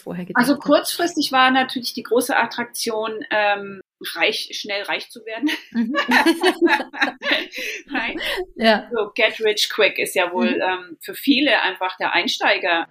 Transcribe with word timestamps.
vorher 0.00 0.24
gedacht 0.24 0.40
Also 0.40 0.56
kurzfristig 0.56 1.32
war 1.32 1.50
natürlich 1.50 1.94
die 1.94 2.02
große 2.02 2.36
Attraktion, 2.36 3.24
ähm, 3.30 3.80
reich, 4.16 4.50
schnell 4.52 4.82
reich 4.84 5.10
zu 5.10 5.24
werden. 5.26 5.50
Mhm. 5.72 5.96
ja. 8.56 8.88
So 8.92 9.10
get 9.14 9.40
rich 9.40 9.68
quick 9.70 9.98
ist 9.98 10.14
ja 10.14 10.32
wohl 10.32 10.56
mhm. 10.56 10.62
ähm, 10.62 10.96
für 11.00 11.14
viele 11.14 11.60
einfach 11.62 11.96
der 11.98 12.12
Einsteiger. 12.12 12.86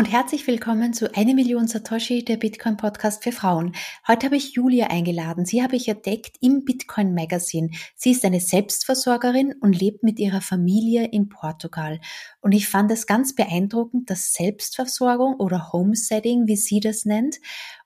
Und 0.00 0.10
herzlich 0.10 0.46
willkommen 0.46 0.94
zu 0.94 1.14
Eine 1.14 1.34
Million 1.34 1.68
Satoshi, 1.68 2.24
der 2.24 2.38
Bitcoin 2.38 2.78
Podcast 2.78 3.22
für 3.22 3.32
Frauen. 3.32 3.74
Heute 4.08 4.24
habe 4.24 4.36
ich 4.36 4.54
Julia 4.54 4.86
eingeladen. 4.86 5.44
Sie 5.44 5.62
habe 5.62 5.76
ich 5.76 5.88
entdeckt 5.88 6.38
im 6.40 6.64
Bitcoin 6.64 7.12
Magazine. 7.12 7.68
Sie 7.96 8.12
ist 8.12 8.24
eine 8.24 8.40
Selbstversorgerin 8.40 9.56
und 9.60 9.78
lebt 9.78 10.02
mit 10.02 10.18
ihrer 10.18 10.40
Familie 10.40 11.04
in 11.04 11.28
Portugal. 11.28 12.00
Und 12.40 12.52
ich 12.52 12.66
fand 12.66 12.90
es 12.90 13.06
ganz 13.06 13.34
beeindruckend, 13.34 14.08
dass 14.08 14.32
Selbstversorgung 14.32 15.34
oder 15.34 15.70
Homesetting, 15.70 16.46
wie 16.46 16.56
sie 16.56 16.80
das 16.80 17.04
nennt, 17.04 17.36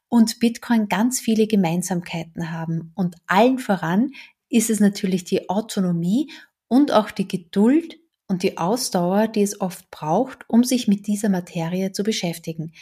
und 0.07 0.39
Bitcoin 0.39 0.87
ganz 0.87 1.19
viele 1.19 1.49
Gemeinsamkeiten 1.49 2.53
haben. 2.53 2.93
Und 2.95 3.17
allen 3.27 3.59
voran 3.59 4.13
ist 4.49 4.71
es 4.71 4.79
natürlich 4.79 5.25
die 5.25 5.49
Autonomie 5.49 6.31
und 6.69 6.93
auch 6.93 7.11
die 7.11 7.27
Geduld 7.27 7.99
und 8.29 8.43
die 8.43 8.59
Ausdauer, 8.59 9.29
die 9.29 9.43
es 9.43 9.61
oft 9.61 9.91
braucht, 9.91 10.49
um 10.49 10.65
sich 10.65 10.89
mit 10.89 11.07
dieser 11.07 11.29
Materie 11.29 11.93
zu 11.93 12.03
beschäftigen. 12.03 12.73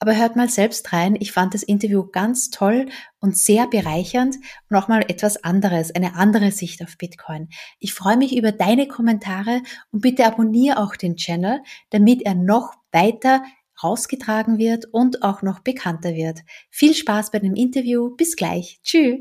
Aber 0.00 0.16
hört 0.16 0.36
mal 0.36 0.48
selbst 0.48 0.92
rein, 0.92 1.16
ich 1.18 1.32
fand 1.32 1.54
das 1.54 1.64
Interview 1.64 2.04
ganz 2.04 2.50
toll 2.50 2.86
und 3.18 3.36
sehr 3.36 3.66
bereichernd 3.66 4.36
und 4.70 4.76
auch 4.76 4.86
mal 4.86 5.02
etwas 5.02 5.42
anderes, 5.42 5.92
eine 5.92 6.14
andere 6.14 6.52
Sicht 6.52 6.82
auf 6.82 6.96
Bitcoin. 6.98 7.48
Ich 7.80 7.94
freue 7.94 8.16
mich 8.16 8.36
über 8.36 8.52
deine 8.52 8.86
Kommentare 8.86 9.60
und 9.90 10.00
bitte 10.00 10.24
abonniere 10.24 10.78
auch 10.78 10.94
den 10.94 11.16
Channel, 11.16 11.62
damit 11.90 12.22
er 12.22 12.36
noch 12.36 12.74
weiter 12.92 13.42
rausgetragen 13.82 14.58
wird 14.58 14.86
und 14.92 15.22
auch 15.22 15.42
noch 15.42 15.60
bekannter 15.60 16.14
wird. 16.14 16.40
Viel 16.70 16.94
Spaß 16.94 17.32
bei 17.32 17.40
dem 17.40 17.54
Interview, 17.54 18.14
bis 18.16 18.36
gleich, 18.36 18.80
tschüss. 18.82 19.20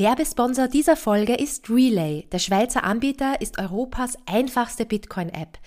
Werbesponsor 0.00 0.66
dieser 0.66 0.96
Folge 0.96 1.34
ist 1.34 1.68
Relay. 1.68 2.26
Der 2.32 2.38
Schweizer 2.38 2.84
Anbieter 2.84 3.42
ist 3.42 3.58
Europas 3.58 4.16
einfachste 4.24 4.86
Bitcoin-App. 4.86 5.58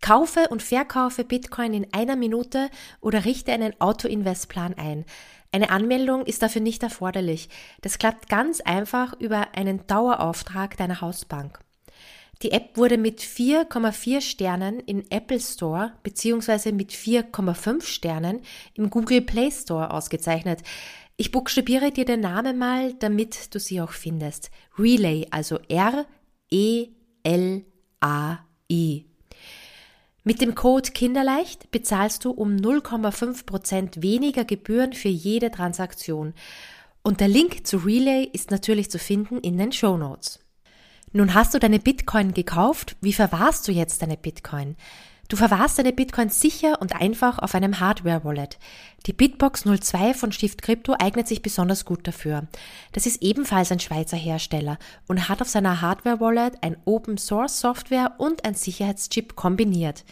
Kaufe 0.00 0.46
und 0.48 0.62
verkaufe 0.62 1.24
Bitcoin 1.24 1.74
in 1.74 1.92
einer 1.92 2.14
Minute 2.14 2.70
oder 3.00 3.24
richte 3.24 3.50
einen 3.50 3.74
Auto-Invest-Plan 3.80 4.74
ein. 4.74 5.04
Eine 5.50 5.70
Anmeldung 5.70 6.24
ist 6.24 6.40
dafür 6.40 6.62
nicht 6.62 6.84
erforderlich. 6.84 7.48
Das 7.80 7.98
klappt 7.98 8.28
ganz 8.28 8.60
einfach 8.60 9.18
über 9.18 9.56
einen 9.56 9.84
Dauerauftrag 9.88 10.76
deiner 10.76 11.00
Hausbank. 11.00 11.58
Die 12.42 12.52
App 12.52 12.76
wurde 12.76 12.96
mit 12.96 13.20
4,4 13.20 14.20
Sternen 14.20 14.78
im 14.78 15.02
Apple 15.10 15.40
Store 15.40 15.94
bzw. 16.04 16.70
mit 16.70 16.92
4,5 16.92 17.84
Sternen 17.84 18.42
im 18.74 18.88
Google 18.88 19.20
Play 19.22 19.50
Store 19.50 19.90
ausgezeichnet. 19.90 20.62
Ich 21.20 21.32
buchstabiere 21.32 21.90
dir 21.90 22.06
den 22.06 22.20
Namen 22.20 22.56
mal, 22.56 22.94
damit 22.94 23.54
du 23.54 23.60
sie 23.60 23.82
auch 23.82 23.90
findest. 23.90 24.50
Relay, 24.78 25.26
also 25.30 25.58
R-E-L-A-I. 25.68 26.06
Mit 30.24 30.40
dem 30.40 30.54
Code 30.54 30.92
Kinderleicht 30.92 31.70
bezahlst 31.70 32.24
du 32.24 32.30
um 32.30 32.56
0,5% 32.56 34.00
weniger 34.00 34.46
Gebühren 34.46 34.94
für 34.94 35.10
jede 35.10 35.50
Transaktion. 35.50 36.32
Und 37.02 37.20
der 37.20 37.28
Link 37.28 37.66
zu 37.66 37.76
Relay 37.76 38.24
ist 38.32 38.50
natürlich 38.50 38.90
zu 38.90 38.98
finden 38.98 39.40
in 39.40 39.58
den 39.58 39.72
Show 39.72 39.98
Notes. 39.98 40.40
Nun 41.12 41.34
hast 41.34 41.52
du 41.52 41.58
deine 41.58 41.80
Bitcoin 41.80 42.32
gekauft. 42.32 42.96
Wie 43.02 43.12
verwahrst 43.12 43.68
du 43.68 43.72
jetzt 43.72 44.00
deine 44.00 44.16
Bitcoin? 44.16 44.74
Du 45.30 45.36
verwahrst 45.36 45.78
deine 45.78 45.92
Bitcoins 45.92 46.40
sicher 46.40 46.82
und 46.82 47.00
einfach 47.00 47.38
auf 47.38 47.54
einem 47.54 47.78
Hardware-Wallet. 47.78 48.58
Die 49.06 49.12
Bitbox 49.12 49.62
02 49.62 50.12
von 50.12 50.32
Stift 50.32 50.60
Crypto 50.60 50.96
eignet 50.98 51.28
sich 51.28 51.40
besonders 51.40 51.84
gut 51.84 52.04
dafür. 52.08 52.48
Das 52.90 53.06
ist 53.06 53.22
ebenfalls 53.22 53.70
ein 53.70 53.78
Schweizer 53.78 54.16
Hersteller 54.16 54.76
und 55.06 55.28
hat 55.28 55.40
auf 55.40 55.48
seiner 55.48 55.82
Hardware-Wallet 55.82 56.54
ein 56.62 56.76
Open-Source-Software 56.84 58.14
und 58.18 58.44
ein 58.44 58.56
Sicherheitschip 58.56 59.36
kombiniert. 59.36 60.04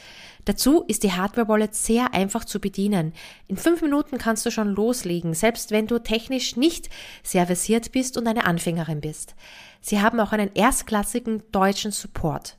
Dazu 0.44 0.84
ist 0.86 1.02
die 1.02 1.12
Hardware-Wallet 1.12 1.74
sehr 1.74 2.14
einfach 2.14 2.44
zu 2.44 2.60
bedienen. 2.60 3.12
In 3.48 3.56
fünf 3.56 3.82
Minuten 3.82 4.18
kannst 4.18 4.46
du 4.46 4.52
schon 4.52 4.68
loslegen, 4.68 5.34
selbst 5.34 5.72
wenn 5.72 5.88
du 5.88 5.98
technisch 5.98 6.54
nicht 6.54 6.90
sehr 7.24 7.46
versiert 7.46 7.90
bist 7.90 8.16
und 8.16 8.28
eine 8.28 8.46
Anfängerin 8.46 9.00
bist. 9.00 9.34
Sie 9.80 10.00
haben 10.00 10.20
auch 10.20 10.30
einen 10.30 10.54
erstklassigen 10.54 11.42
deutschen 11.50 11.90
Support. 11.90 12.56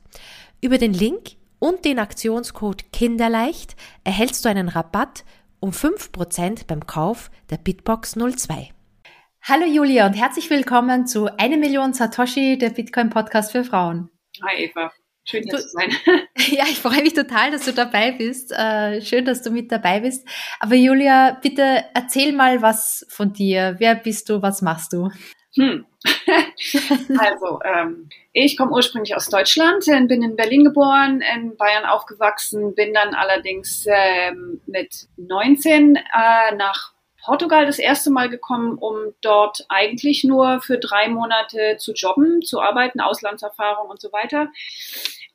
Über 0.60 0.76
den 0.76 0.92
Link 0.92 1.39
und 1.60 1.84
den 1.84 2.00
Aktionscode 2.00 2.92
Kinderleicht 2.92 3.76
erhältst 4.02 4.44
du 4.44 4.48
einen 4.48 4.68
Rabatt 4.68 5.24
um 5.60 5.70
5% 5.70 6.66
beim 6.66 6.86
Kauf 6.86 7.30
der 7.50 7.58
Bitbox 7.58 8.16
02. 8.16 8.70
Hallo 9.42 9.66
Julia 9.66 10.06
und 10.06 10.14
herzlich 10.14 10.50
willkommen 10.50 11.06
zu 11.06 11.26
Eine 11.38 11.58
Million 11.58 11.92
Satoshi, 11.92 12.58
der 12.58 12.70
Bitcoin 12.70 13.10
Podcast 13.10 13.52
für 13.52 13.62
Frauen. 13.62 14.10
Hi 14.42 14.64
Eva. 14.64 14.90
Schön, 15.24 15.44
dass 15.46 15.62
du 15.62 15.68
sein. 15.68 15.90
Ja, 16.50 16.64
ich 16.64 16.78
freue 16.78 17.02
mich 17.02 17.12
total, 17.12 17.50
dass 17.50 17.66
du 17.66 17.72
dabei 17.72 18.12
bist. 18.12 18.52
Äh, 18.52 19.02
schön, 19.02 19.26
dass 19.26 19.42
du 19.42 19.50
mit 19.50 19.70
dabei 19.70 20.00
bist. 20.00 20.26
Aber 20.58 20.74
Julia, 20.74 21.38
bitte 21.42 21.84
erzähl 21.94 22.32
mal 22.32 22.62
was 22.62 23.06
von 23.10 23.32
dir. 23.32 23.76
Wer 23.78 23.94
bist 23.94 24.30
du? 24.30 24.40
Was 24.40 24.62
machst 24.62 24.94
du? 24.94 25.10
Hm. 25.56 25.84
also, 27.18 27.60
ähm, 27.64 28.08
ich 28.32 28.56
komme 28.56 28.70
ursprünglich 28.70 29.16
aus 29.16 29.28
Deutschland, 29.28 29.86
äh, 29.88 30.00
bin 30.06 30.22
in 30.22 30.36
Berlin 30.36 30.64
geboren, 30.64 31.22
in 31.34 31.56
Bayern 31.56 31.84
aufgewachsen, 31.84 32.74
bin 32.74 32.94
dann 32.94 33.14
allerdings 33.14 33.84
ähm, 33.88 34.60
mit 34.66 35.08
19 35.16 35.96
äh, 35.96 36.54
nach 36.54 36.92
Portugal 37.22 37.66
das 37.66 37.78
erste 37.78 38.10
Mal 38.10 38.28
gekommen, 38.28 38.78
um 38.78 39.14
dort 39.20 39.66
eigentlich 39.68 40.24
nur 40.24 40.60
für 40.62 40.78
drei 40.78 41.08
Monate 41.08 41.76
zu 41.78 41.92
jobben, 41.92 42.42
zu 42.42 42.60
arbeiten, 42.60 43.00
Auslandserfahrung 43.00 43.90
und 43.90 44.00
so 44.00 44.12
weiter. 44.12 44.48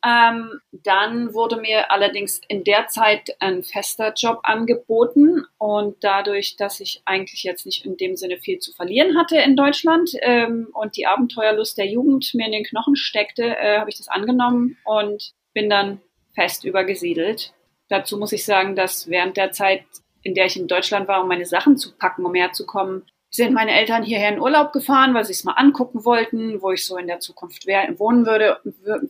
Ähm, 0.06 0.60
dann 0.72 1.34
wurde 1.34 1.58
mir 1.58 1.90
allerdings 1.92 2.40
in 2.48 2.64
der 2.64 2.88
Zeit 2.88 3.36
ein 3.40 3.64
fester 3.64 4.14
Job 4.16 4.40
angeboten 4.44 5.46
und 5.58 5.96
dadurch, 6.02 6.58
dass 6.58 6.80
ich 6.80 7.02
eigentlich 7.06 7.44
jetzt 7.44 7.66
nicht 7.66 7.86
in 7.86 7.98
dem 7.98 8.16
Sinne 8.16 8.38
viel 8.38 8.60
zu 8.60 8.72
verlieren 8.72 9.18
hatte 9.18 9.38
in 9.38 9.56
Deutschland 9.56 10.12
ähm, 10.22 10.68
und 10.74 10.96
die 10.96 11.08
Abenteuerlust 11.08 11.78
der 11.80 11.88
Jugend 11.88 12.30
mir 12.36 12.46
in 12.46 12.52
den 12.52 12.64
Knochen 12.64 12.96
steckte, 12.96 13.58
äh, 13.58 13.80
habe 13.80 13.90
ich 13.90 13.98
das 13.98 14.08
angenommen 14.08 14.78
und 14.86 15.34
bin 15.54 15.72
dann 15.72 16.02
fest 16.36 16.66
übergesiedelt. 16.66 17.54
Dazu 17.90 18.18
muss 18.18 18.32
ich 18.32 18.46
sagen, 18.46 18.76
dass 18.76 19.10
während 19.10 19.38
der 19.38 19.54
Zeit, 19.54 19.86
in 20.22 20.36
der 20.36 20.46
ich 20.46 20.58
in 20.58 20.68
Deutschland 20.68 21.08
war, 21.08 21.24
um 21.24 21.28
meine 21.28 21.46
Sachen 21.46 21.78
zu 21.78 21.98
packen, 21.98 22.26
um 22.26 22.36
herzukommen, 22.36 23.06
sind 23.36 23.54
meine 23.54 23.74
Eltern 23.74 24.04
hierher 24.04 24.30
in 24.30 24.40
Urlaub 24.40 24.72
gefahren, 24.74 25.14
weil 25.14 25.26
sie 25.26 25.34
es 25.34 25.44
mal 25.44 25.54
angucken 25.54 26.06
wollten, 26.06 26.62
wo 26.62 26.72
ich 26.72 26.86
so 26.86 26.98
in 26.98 27.08
der 27.08 27.20
Zukunft 27.20 27.66
wohnen 27.66 28.26
würde, 28.26 28.60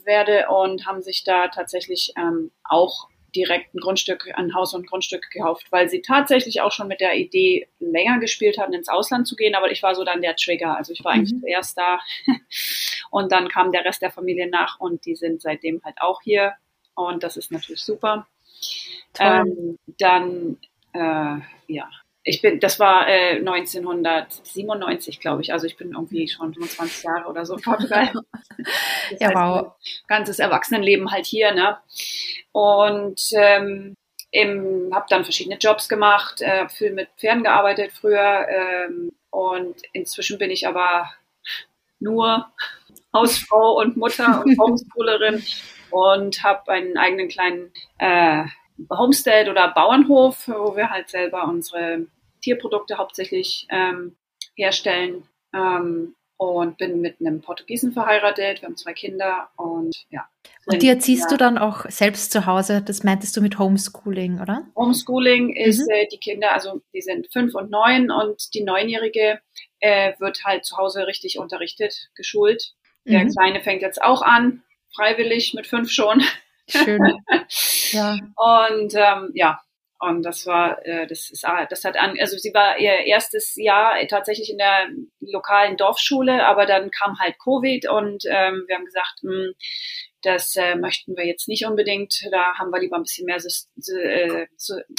werde 0.03 0.47
und 0.49 0.85
haben 0.85 1.01
sich 1.01 1.23
da 1.23 1.47
tatsächlich 1.47 2.13
ähm, 2.17 2.51
auch 2.63 3.09
direkt 3.35 3.75
ein 3.75 3.79
Grundstück, 3.79 4.31
ein 4.35 4.53
Haus 4.53 4.73
und 4.73 4.83
ein 4.83 4.85
Grundstück 4.85 5.29
gekauft, 5.29 5.67
weil 5.71 5.89
sie 5.89 6.01
tatsächlich 6.01 6.61
auch 6.61 6.71
schon 6.71 6.87
mit 6.87 7.01
der 7.01 7.15
Idee 7.15 7.67
länger 7.79 8.19
gespielt 8.19 8.57
hatten, 8.57 8.73
ins 8.73 8.87
Ausland 8.87 9.27
zu 9.27 9.35
gehen, 9.35 9.55
aber 9.55 9.69
ich 9.71 9.83
war 9.83 9.93
so 9.93 10.03
dann 10.03 10.21
der 10.21 10.35
Trigger. 10.35 10.77
Also 10.77 10.93
ich 10.93 11.03
war 11.03 11.11
eigentlich 11.11 11.33
mhm. 11.33 11.41
zuerst 11.41 11.77
da 11.77 11.99
und 13.11 13.31
dann 13.31 13.49
kam 13.49 13.71
der 13.71 13.83
Rest 13.83 14.01
der 14.01 14.11
Familie 14.11 14.49
nach 14.49 14.79
und 14.79 15.05
die 15.05 15.15
sind 15.15 15.41
seitdem 15.41 15.81
halt 15.83 16.01
auch 16.01 16.21
hier 16.21 16.53
und 16.95 17.23
das 17.23 17.37
ist 17.37 17.51
natürlich 17.51 17.81
super. 17.81 18.27
Ähm, 19.19 19.77
dann 19.99 20.57
äh, 20.93 21.39
ja, 21.67 21.89
ich 22.27 22.41
bin, 22.41 22.59
das 22.59 22.79
war 22.79 23.07
äh, 23.07 23.37
1997, 23.37 25.19
glaube 25.19 25.43
ich. 25.43 25.53
Also 25.53 25.67
ich 25.67 25.77
bin 25.77 25.91
irgendwie 25.91 26.27
schon 26.27 26.55
25 26.55 27.03
Jahre 27.03 27.29
oder 27.29 27.45
so 27.45 27.55
in 27.55 27.61
Portugal. 27.61 28.11
ja, 29.19 29.29
wow. 29.33 29.73
Ganzes 30.07 30.39
Erwachsenenleben 30.39 31.11
halt 31.11 31.27
hier, 31.27 31.53
ne? 31.53 31.77
Und 32.51 33.21
ähm, 33.33 33.95
habe 34.91 35.05
dann 35.07 35.23
verschiedene 35.23 35.57
Jobs 35.57 35.87
gemacht, 35.87 36.41
äh, 36.41 36.67
viel 36.67 36.91
mit 36.93 37.09
Pferden 37.17 37.43
gearbeitet 37.43 37.91
früher 37.93 38.47
ähm, 38.49 39.11
und 39.29 39.75
inzwischen 39.93 40.39
bin 40.39 40.49
ich 40.49 40.67
aber 40.67 41.11
nur 41.99 42.51
Hausfrau 43.13 43.79
und 43.79 43.97
Mutter 43.97 44.43
und 44.43 44.57
Homeschoolerin 44.59 45.43
und 45.91 46.43
habe 46.43 46.71
einen 46.71 46.97
eigenen 46.97 47.29
kleinen 47.29 47.71
äh, 47.99 48.45
Homestead 48.89 49.47
oder 49.47 49.69
Bauernhof, 49.69 50.47
wo 50.47 50.75
wir 50.75 50.89
halt 50.89 51.07
selber 51.09 51.45
unsere 51.45 52.07
Tierprodukte 52.45 52.97
hauptsächlich 52.97 53.67
ähm, 53.71 54.15
herstellen. 54.55 55.23
Ähm, 55.53 56.15
und 56.37 56.77
bin 56.77 56.99
mit 56.99 57.19
einem 57.19 57.41
Portugiesen 57.41 57.93
verheiratet. 57.93 58.61
Wir 58.61 58.67
haben 58.67 58.75
zwei 58.75 58.93
Kinder 58.93 59.49
und 59.55 59.95
ja. 60.09 60.27
Und 60.65 60.81
die 60.81 60.89
erziehst 60.89 61.23
ja. 61.23 61.29
du 61.29 61.37
dann 61.37 61.57
auch 61.57 61.85
selbst 61.89 62.31
zu 62.31 62.45
Hause? 62.45 62.81
Das 62.81 63.03
meintest 63.03 63.37
du 63.37 63.41
mit 63.41 63.57
Homeschooling, 63.57 64.41
oder? 64.41 64.65
Homeschooling 64.75 65.55
ist 65.55 65.87
mhm. 65.87 65.93
äh, 65.93 66.07
die 66.11 66.17
Kinder, 66.17 66.53
also 66.53 66.81
die 66.93 67.01
sind 67.01 67.31
fünf 67.31 67.55
und 67.55 67.69
neun 67.69 68.11
und 68.11 68.53
die 68.53 68.63
Neunjährige 68.63 69.39
äh, 69.79 70.13
wird 70.19 70.43
halt 70.43 70.65
zu 70.65 70.77
Hause 70.77 71.07
richtig 71.07 71.39
unterrichtet, 71.39 72.09
geschult. 72.15 72.73
Der 73.05 73.23
mhm. 73.23 73.29
Kleine 73.29 73.61
fängt 73.61 73.81
jetzt 73.81 74.01
auch 74.01 74.21
an, 74.21 74.63
freiwillig 74.93 75.53
mit 75.53 75.67
fünf 75.67 75.91
schon. 75.91 76.21
Schön. 76.67 76.99
ja. 77.91 78.17
Und 78.35 78.93
ähm, 78.95 79.29
ja, 79.35 79.61
und 79.99 80.23
das 80.23 80.45
war, 80.45 80.85
äh, 80.85 81.07
das 81.07 81.29
ist, 81.29 81.45
ah, 81.45 81.65
das 81.65 81.83
hat 81.85 81.97
an, 81.97 82.17
also 82.19 82.37
sie 82.37 82.53
war 82.53 82.77
ihr 82.77 83.05
erstes 83.05 83.55
Jahr 83.55 83.95
tatsächlich 84.07 84.49
in 84.49 84.57
der 84.57 84.89
lokalen 85.19 85.77
Dorfschule, 85.77 86.45
aber 86.45 86.65
dann 86.65 86.91
kam 86.91 87.17
halt 87.19 87.35
Covid 87.39 87.89
und 87.89 88.23
ähm, 88.27 88.65
wir 88.67 88.75
haben 88.75 88.85
gesagt, 88.85 89.23
mh, 89.23 89.31
hm, 89.31 89.53
das 90.25 90.55
äh, 90.55 90.75
möchten 90.75 91.15
wir 91.15 91.25
jetzt 91.25 91.47
nicht 91.47 91.65
unbedingt. 91.65 92.15
Da 92.31 92.55
haben 92.55 92.71
wir 92.71 92.79
lieber 92.79 92.95
ein 92.95 93.03
bisschen 93.03 93.25
mehr 93.25 93.37
äh, 93.37 94.47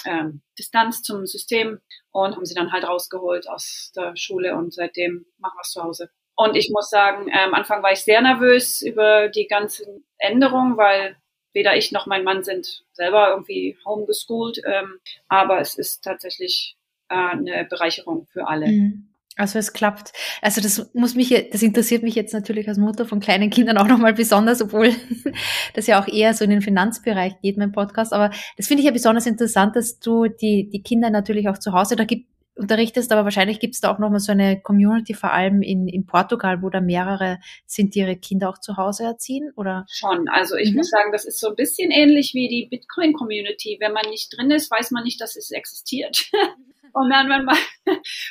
äh, 0.04 0.30
Distanz 0.56 1.02
zum 1.02 1.26
System 1.26 1.80
und 2.12 2.36
haben 2.36 2.44
sie 2.44 2.54
dann 2.54 2.72
halt 2.72 2.84
rausgeholt 2.84 3.48
aus 3.48 3.92
der 3.96 4.16
Schule 4.16 4.54
und 4.54 4.72
seitdem 4.72 5.26
machen 5.38 5.56
wir 5.56 5.62
es 5.62 5.72
zu 5.72 5.82
Hause. 5.82 6.10
Und 6.36 6.54
ich 6.54 6.70
muss 6.70 6.90
sagen, 6.90 7.28
äh, 7.28 7.40
am 7.40 7.54
Anfang 7.54 7.82
war 7.82 7.92
ich 7.92 8.00
sehr 8.00 8.20
nervös 8.20 8.82
über 8.82 9.28
die 9.28 9.48
ganzen 9.48 10.06
Änderungen, 10.18 10.76
weil 10.76 11.16
weder 11.56 11.74
ich 11.74 11.90
noch 11.90 12.06
mein 12.06 12.22
Mann 12.22 12.44
sind 12.44 12.84
selber 12.92 13.30
irgendwie 13.30 13.76
homeschooled, 13.84 14.60
ähm, 14.66 14.98
aber 15.26 15.58
es 15.58 15.76
ist 15.76 16.04
tatsächlich 16.04 16.76
äh, 17.08 17.14
eine 17.14 17.66
Bereicherung 17.68 18.26
für 18.30 18.46
alle. 18.46 18.66
Mhm. 18.68 19.08
Also 19.38 19.58
es 19.58 19.72
klappt. 19.72 20.12
Also 20.40 20.60
das 20.60 20.90
muss 20.94 21.14
mich, 21.14 21.28
das 21.52 21.62
interessiert 21.62 22.02
mich 22.02 22.14
jetzt 22.14 22.32
natürlich 22.32 22.68
als 22.68 22.78
Mutter 22.78 23.04
von 23.04 23.20
kleinen 23.20 23.50
Kindern 23.50 23.76
auch 23.78 23.86
nochmal 23.86 24.14
besonders, 24.14 24.62
obwohl 24.62 24.94
das 25.74 25.86
ja 25.86 26.00
auch 26.00 26.08
eher 26.08 26.34
so 26.34 26.44
in 26.44 26.50
den 26.50 26.62
Finanzbereich 26.62 27.40
geht, 27.42 27.56
mein 27.56 27.72
Podcast. 27.72 28.12
Aber 28.12 28.30
das 28.56 28.66
finde 28.66 28.82
ich 28.82 28.86
ja 28.86 28.92
besonders 28.92 29.26
interessant, 29.26 29.76
dass 29.76 29.98
du 29.98 30.28
die, 30.28 30.68
die 30.70 30.82
Kinder 30.82 31.10
natürlich 31.10 31.48
auch 31.48 31.58
zu 31.58 31.72
Hause, 31.72 31.96
da 31.96 32.04
gibt, 32.04 32.28
unterrichtest, 32.56 33.12
aber 33.12 33.24
wahrscheinlich 33.24 33.60
gibt 33.60 33.74
es 33.74 33.80
da 33.80 33.92
auch 33.92 33.98
nochmal 33.98 34.20
so 34.20 34.32
eine 34.32 34.60
Community, 34.60 35.14
vor 35.14 35.32
allem 35.32 35.62
in, 35.62 35.88
in 35.88 36.06
Portugal, 36.06 36.62
wo 36.62 36.70
da 36.70 36.80
mehrere 36.80 37.38
sind, 37.66 37.94
die 37.94 38.00
ihre 38.00 38.16
Kinder 38.16 38.48
auch 38.48 38.58
zu 38.58 38.76
Hause 38.76 39.04
erziehen, 39.04 39.52
oder? 39.56 39.86
Schon, 39.90 40.28
also 40.28 40.56
ich 40.56 40.70
mhm. 40.70 40.78
muss 40.78 40.90
sagen, 40.90 41.12
das 41.12 41.24
ist 41.24 41.38
so 41.38 41.48
ein 41.48 41.54
bisschen 41.54 41.90
ähnlich 41.90 42.32
wie 42.34 42.48
die 42.48 42.66
Bitcoin-Community. 42.70 43.76
Wenn 43.80 43.92
man 43.92 44.08
nicht 44.10 44.36
drin 44.36 44.50
ist, 44.50 44.70
weiß 44.70 44.90
man 44.90 45.04
nicht, 45.04 45.20
dass 45.20 45.36
es 45.36 45.50
existiert. 45.50 46.30
Und 46.92 47.10
dann, 47.10 47.28
wenn 47.28 47.44
man, 47.44 47.58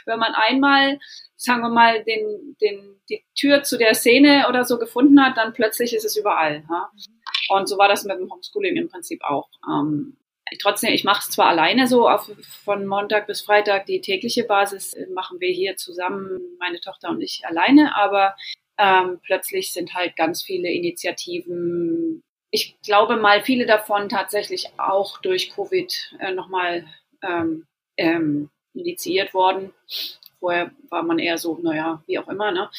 wenn 0.06 0.20
man 0.20 0.34
einmal, 0.34 0.98
sagen 1.36 1.62
wir 1.62 1.70
mal, 1.70 2.04
den, 2.04 2.56
den, 2.60 3.00
die 3.10 3.24
Tür 3.36 3.62
zu 3.62 3.78
der 3.78 3.94
Szene 3.94 4.48
oder 4.50 4.64
so 4.64 4.80
gefunden 4.80 5.22
hat, 5.22 5.38
dann 5.38 5.54
plötzlich 5.54 5.94
ist 5.94 6.04
es 6.04 6.18
überall. 6.18 6.64
Ha? 6.68 6.90
Und 7.50 7.70
so 7.70 7.78
war 7.78 7.88
das 7.88 8.06
mit 8.06 8.18
dem 8.18 8.32
Homeschooling 8.32 8.76
im 8.76 8.90
Prinzip 8.90 9.24
auch. 9.24 9.50
Ähm, 9.70 10.18
trotzdem, 10.62 10.94
ich 10.94 11.04
mache 11.04 11.22
es 11.22 11.30
zwar 11.30 11.48
alleine 11.48 11.88
so, 11.88 12.08
auf, 12.08 12.30
von 12.64 12.86
Montag 12.86 13.28
bis 13.28 13.42
Freitag 13.42 13.86
die 13.86 14.02
tägliche 14.02 14.44
Basis 14.44 14.94
äh, 14.94 15.08
machen 15.08 15.40
wir 15.40 15.52
hier 15.52 15.78
zusammen, 15.78 16.40
meine 16.60 16.80
Tochter 16.80 17.10
und 17.10 17.22
ich 17.22 17.46
alleine, 17.46 17.96
aber 17.96 18.36
ähm, 18.78 19.20
plötzlich 19.24 19.74
sind 19.74 19.94
halt 19.94 20.16
ganz 20.16 20.44
viele 20.44 20.70
Initiativen. 20.70 22.22
Ich 22.52 22.80
glaube 22.82 23.18
mal, 23.18 23.44
viele 23.44 23.66
davon 23.66 24.10
tatsächlich 24.10 24.70
auch 24.78 25.20
durch 25.22 25.52
Covid 25.52 26.16
äh, 26.20 26.32
nochmal 26.32 26.86
ähm, 27.24 27.66
ähm, 27.98 28.50
initiiert 28.74 29.34
worden. 29.34 29.74
Vorher 30.40 30.72
war 30.90 31.04
man 31.04 31.20
eher 31.20 31.38
so, 31.38 31.58
naja, 31.62 32.04
wie 32.08 32.20
auch 32.20 32.28
immer. 32.28 32.52
Ne? 32.52 32.70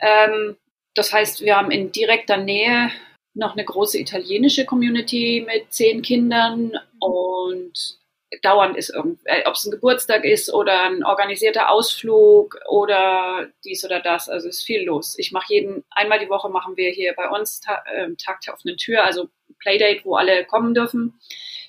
Ähm, 0.00 0.56
das 0.94 1.12
heißt, 1.12 1.42
wir 1.42 1.56
haben 1.56 1.70
in 1.70 1.92
direkter 1.92 2.36
Nähe 2.36 2.90
noch 3.34 3.52
eine 3.52 3.64
große 3.64 3.98
italienische 3.98 4.64
Community 4.64 5.44
mit 5.46 5.72
zehn 5.72 6.02
Kindern 6.02 6.72
und 7.04 7.98
dauernd 8.42 8.76
ist 8.76 8.90
irgendwie, 8.90 9.22
äh, 9.26 9.46
ob 9.46 9.54
es 9.54 9.64
ein 9.64 9.70
Geburtstag 9.70 10.24
ist 10.24 10.52
oder 10.52 10.84
ein 10.84 11.04
organisierter 11.04 11.70
Ausflug 11.70 12.58
oder 12.68 13.48
dies 13.64 13.84
oder 13.84 14.00
das. 14.00 14.28
Also 14.28 14.48
ist 14.48 14.64
viel 14.64 14.84
los. 14.84 15.18
Ich 15.18 15.32
mache 15.32 15.52
jeden, 15.52 15.84
einmal 15.90 16.18
die 16.18 16.28
Woche 16.28 16.48
machen 16.48 16.76
wir 16.76 16.90
hier 16.90 17.14
bei 17.14 17.28
uns 17.28 17.60
ta 17.60 17.82
äh, 17.92 18.14
Tag 18.16 18.40
der 18.42 18.54
offenen 18.54 18.76
Tür, 18.76 19.04
also 19.04 19.28
Playdate, 19.58 20.04
wo 20.04 20.16
alle 20.16 20.44
kommen 20.44 20.74
dürfen. 20.74 21.20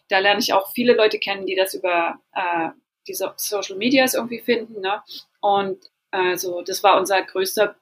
Da 0.10 0.20
lerne 0.20 0.40
ich 0.40 0.54
auch 0.54 0.72
viele 0.72 0.94
Leute 0.94 1.20
kennen, 1.20 1.46
die 1.46 1.56
das 1.56 1.74
über 1.74 2.20
äh, 2.34 2.70
diese 3.08 3.34
Social 3.38 3.78
Medias 3.78 4.14
irgendwie 4.14 4.40
finden. 4.40 4.82
Ne? 4.82 5.02
Und 5.42 5.84
also 6.12 6.62
das 6.62 6.84
war 6.84 6.98
unser 6.98 7.22
größter 7.22 7.76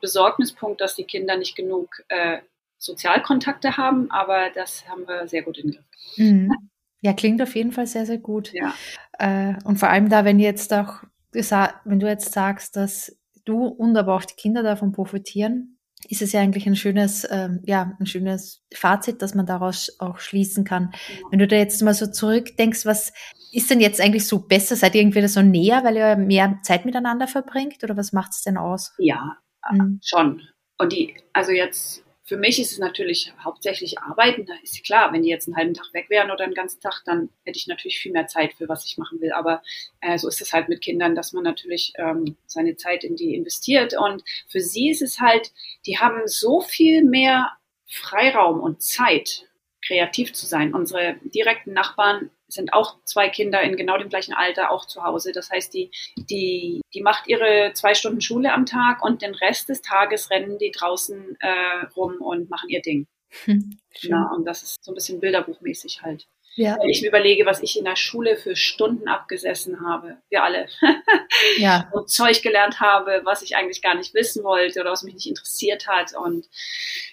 Besorgnispunkt, 0.00 0.80
dass 0.80 0.94
die 0.94 1.04
Kinder 1.04 1.36
nicht 1.36 1.56
genug 1.56 2.02
äh, 2.08 2.38
Sozialkontakte 2.78 3.76
haben, 3.76 4.10
aber 4.10 4.50
das 4.54 4.86
haben 4.88 5.06
wir 5.08 5.26
sehr 5.26 5.42
gut 5.42 5.58
in 5.58 5.72
Griff. 5.72 5.84
Mhm. 6.16 6.70
Ja, 7.04 7.12
klingt 7.12 7.42
auf 7.42 7.54
jeden 7.54 7.70
Fall 7.70 7.86
sehr, 7.86 8.06
sehr 8.06 8.16
gut. 8.16 8.50
Ja. 8.54 8.72
Äh, 9.18 9.56
und 9.64 9.76
vor 9.76 9.90
allem 9.90 10.08
da, 10.08 10.24
wenn 10.24 10.38
jetzt 10.38 10.72
auch, 10.72 11.02
wenn 11.32 12.00
du 12.00 12.08
jetzt 12.08 12.32
sagst, 12.32 12.76
dass 12.76 13.14
du 13.44 13.66
und 13.66 13.94
aber 13.94 14.14
auch 14.14 14.24
die 14.24 14.36
Kinder 14.36 14.62
davon 14.62 14.92
profitieren, 14.92 15.76
ist 16.08 16.22
es 16.22 16.32
ja 16.32 16.40
eigentlich 16.40 16.66
ein 16.66 16.76
schönes, 16.76 17.26
ähm, 17.30 17.60
ja, 17.66 17.94
ein 18.00 18.06
schönes 18.06 18.64
Fazit, 18.74 19.20
dass 19.20 19.34
man 19.34 19.44
daraus 19.44 19.94
auch 19.98 20.18
schließen 20.18 20.64
kann. 20.64 20.92
Ja. 20.92 21.26
Wenn 21.30 21.40
du 21.40 21.46
da 21.46 21.56
jetzt 21.56 21.82
mal 21.82 21.92
so 21.92 22.06
zurückdenkst, 22.06 22.86
was 22.86 23.12
ist 23.52 23.68
denn 23.70 23.80
jetzt 23.80 24.00
eigentlich 24.00 24.26
so 24.26 24.38
besser? 24.38 24.74
Seid 24.74 24.94
ihr 24.94 25.02
irgendwie 25.02 25.28
so 25.28 25.42
näher, 25.42 25.84
weil 25.84 25.98
ihr 25.98 26.16
mehr 26.16 26.58
Zeit 26.62 26.86
miteinander 26.86 27.26
verbringt 27.26 27.84
oder 27.84 27.98
was 27.98 28.14
macht 28.14 28.32
es 28.32 28.42
denn 28.42 28.56
aus? 28.56 28.94
Ja, 28.96 29.36
mhm. 29.70 30.00
schon. 30.02 30.40
Und 30.78 30.92
die, 30.92 31.14
also 31.34 31.52
jetzt 31.52 32.03
für 32.26 32.38
mich 32.38 32.58
ist 32.58 32.72
es 32.72 32.78
natürlich 32.78 33.32
hauptsächlich 33.44 33.98
Arbeiten. 33.98 34.46
Da 34.46 34.54
ist 34.62 34.82
klar, 34.82 35.12
wenn 35.12 35.22
die 35.22 35.28
jetzt 35.28 35.46
einen 35.46 35.56
halben 35.56 35.74
Tag 35.74 35.92
weg 35.92 36.08
wären 36.08 36.30
oder 36.30 36.44
einen 36.44 36.54
ganzen 36.54 36.80
Tag, 36.80 37.02
dann 37.04 37.28
hätte 37.44 37.58
ich 37.58 37.66
natürlich 37.66 37.98
viel 37.98 38.12
mehr 38.12 38.26
Zeit 38.26 38.54
für 38.54 38.66
was 38.66 38.86
ich 38.86 38.96
machen 38.96 39.20
will. 39.20 39.32
Aber 39.32 39.62
äh, 40.00 40.16
so 40.16 40.28
ist 40.28 40.40
es 40.40 40.54
halt 40.54 40.70
mit 40.70 40.80
Kindern, 40.80 41.14
dass 41.14 41.34
man 41.34 41.44
natürlich 41.44 41.92
ähm, 41.96 42.36
seine 42.46 42.76
Zeit 42.76 43.04
in 43.04 43.14
die 43.14 43.34
investiert. 43.34 43.94
Und 43.98 44.24
für 44.48 44.60
sie 44.60 44.90
ist 44.90 45.02
es 45.02 45.20
halt, 45.20 45.52
die 45.84 45.98
haben 45.98 46.22
so 46.26 46.62
viel 46.62 47.04
mehr 47.04 47.50
Freiraum 47.86 48.60
und 48.60 48.82
Zeit, 48.82 49.46
kreativ 49.86 50.32
zu 50.32 50.46
sein. 50.46 50.74
Unsere 50.74 51.16
direkten 51.24 51.74
Nachbarn 51.74 52.30
sind 52.54 52.72
auch 52.72 52.96
zwei 53.04 53.28
Kinder 53.28 53.62
in 53.62 53.76
genau 53.76 53.98
dem 53.98 54.08
gleichen 54.08 54.34
Alter 54.34 54.70
auch 54.70 54.86
zu 54.86 55.02
Hause. 55.02 55.32
Das 55.32 55.50
heißt, 55.50 55.74
die, 55.74 55.90
die, 56.16 56.80
die 56.94 57.02
macht 57.02 57.26
ihre 57.26 57.72
zwei 57.74 57.94
Stunden 57.94 58.20
Schule 58.20 58.52
am 58.52 58.66
Tag 58.66 59.04
und 59.04 59.22
den 59.22 59.34
Rest 59.34 59.68
des 59.68 59.82
Tages 59.82 60.30
rennen 60.30 60.58
die 60.58 60.70
draußen 60.70 61.36
äh, 61.40 61.86
rum 61.96 62.20
und 62.20 62.50
machen 62.50 62.68
ihr 62.68 62.82
Ding. 62.82 63.06
Hm, 63.44 63.78
ja, 64.02 64.30
und 64.34 64.44
das 64.44 64.62
ist 64.62 64.76
so 64.82 64.92
ein 64.92 64.94
bisschen 64.94 65.20
bilderbuchmäßig 65.20 66.02
halt. 66.02 66.26
Ja. 66.56 66.76
Wenn 66.80 66.88
ich 66.88 67.02
mir 67.02 67.08
überlege, 67.08 67.46
was 67.46 67.62
ich 67.62 67.76
in 67.76 67.84
der 67.84 67.96
Schule 67.96 68.36
für 68.36 68.54
Stunden 68.54 69.08
abgesessen 69.08 69.80
habe, 69.80 70.18
wir 70.30 70.44
alle, 70.44 70.68
ja. 71.58 71.90
und 71.92 72.08
Zeug 72.08 72.42
gelernt 72.42 72.78
habe, 72.78 73.22
was 73.24 73.42
ich 73.42 73.56
eigentlich 73.56 73.82
gar 73.82 73.96
nicht 73.96 74.14
wissen 74.14 74.44
wollte 74.44 74.80
oder 74.80 74.92
was 74.92 75.02
mich 75.02 75.14
nicht 75.14 75.26
interessiert 75.26 75.88
hat. 75.88 76.14
Und 76.14 76.48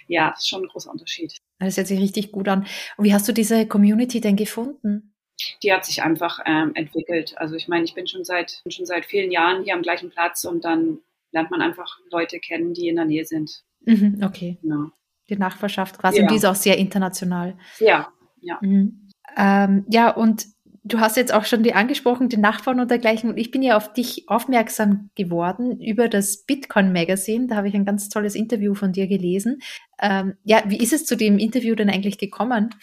ja, 0.07 0.29
das 0.29 0.41
ist 0.41 0.50
schon 0.50 0.63
ein 0.63 0.67
großer 0.67 0.91
Unterschied. 0.91 1.38
Das 1.60 1.77
hört 1.77 1.88
sich 1.88 2.00
richtig 2.00 2.31
gut 2.31 2.48
an. 2.48 2.67
Und 2.98 3.05
wie 3.05 3.13
hast 3.13 3.27
du 3.27 3.33
diese 3.33 3.67
Community 3.67 4.21
denn 4.21 4.36
gefunden? 4.36 5.10
Die 5.63 5.74
hat 5.74 5.86
sich 5.86 6.03
einfach 6.03 6.39
ähm, 6.45 6.71
entwickelt. 6.75 7.38
Also 7.38 7.55
ich 7.55 7.67
meine, 7.67 7.83
ich 7.83 7.93
bin 7.93 8.07
schon 8.07 8.24
seit 8.24 8.62
schon 8.69 8.86
seit 8.86 9.05
vielen 9.05 9.31
Jahren 9.31 9.63
hier 9.63 9.74
am 9.74 9.81
gleichen 9.81 10.10
Platz 10.10 10.43
und 10.43 10.65
dann 10.65 11.00
lernt 11.31 11.51
man 11.51 11.62
einfach 11.62 12.00
Leute 12.12 12.39
kennen, 12.39 12.74
die 12.74 12.88
in 12.88 12.95
der 12.95 13.05
Nähe 13.05 13.25
sind. 13.25 13.63
Mhm, 13.86 14.21
okay. 14.24 14.57
Ja. 14.62 14.91
Die 15.29 15.38
Nachbarschaft 15.38 15.98
quasi. 15.98 16.17
Ja. 16.17 16.24
Und 16.24 16.31
die 16.31 16.36
ist 16.36 16.45
auch 16.45 16.55
sehr 16.55 16.77
international. 16.77 17.57
Ja, 17.79 18.12
ja. 18.41 18.60
Mhm. 18.62 19.10
Ähm, 19.38 19.86
ja, 19.88 20.10
und 20.10 20.45
du 20.83 21.00
hast 21.00 21.17
jetzt 21.17 21.33
auch 21.33 21.45
schon 21.45 21.63
die 21.63 21.74
angesprochen, 21.74 22.29
die 22.29 22.38
Nachbarn 22.38 22.79
und 22.79 22.91
dergleichen. 22.91 23.29
Und 23.29 23.38
ich 23.38 23.51
bin 23.51 23.62
ja 23.62 23.77
auf 23.77 23.93
dich 23.93 24.27
aufmerksam 24.27 25.10
geworden 25.15 25.79
über 25.79 26.10
das 26.10 26.43
Bitcoin 26.45 26.91
Magazine. 26.91 27.48
Da 27.48 27.55
habe 27.55 27.67
ich 27.67 27.75
ein 27.75 27.86
ganz 27.86 28.10
tolles 28.10 28.36
Interview 28.36 28.74
von 28.74 28.91
dir 28.91 29.07
gelesen. 29.07 29.62
Ähm, 30.00 30.36
ja, 30.43 30.63
wie 30.67 30.81
ist 30.81 30.93
es 30.93 31.05
zu 31.05 31.15
dem 31.15 31.38
Interview 31.38 31.75
denn 31.75 31.89
eigentlich 31.89 32.17
gekommen? 32.17 32.75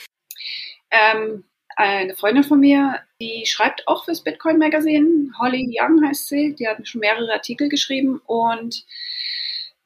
Ähm, 0.90 1.44
eine 1.78 2.16
Freundin 2.16 2.42
von 2.42 2.58
mir, 2.58 3.00
die 3.20 3.46
schreibt 3.46 3.86
auch 3.86 4.04
fürs 4.04 4.24
Bitcoin 4.24 4.58
Magazine. 4.58 5.30
Holly 5.38 5.78
Young 5.78 6.04
heißt 6.04 6.26
sie. 6.26 6.54
Die 6.56 6.66
hat 6.66 6.86
schon 6.88 7.00
mehrere 7.00 7.32
Artikel 7.32 7.68
geschrieben 7.68 8.20
und 8.26 8.84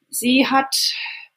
sie 0.09 0.47
hat, 0.47 0.75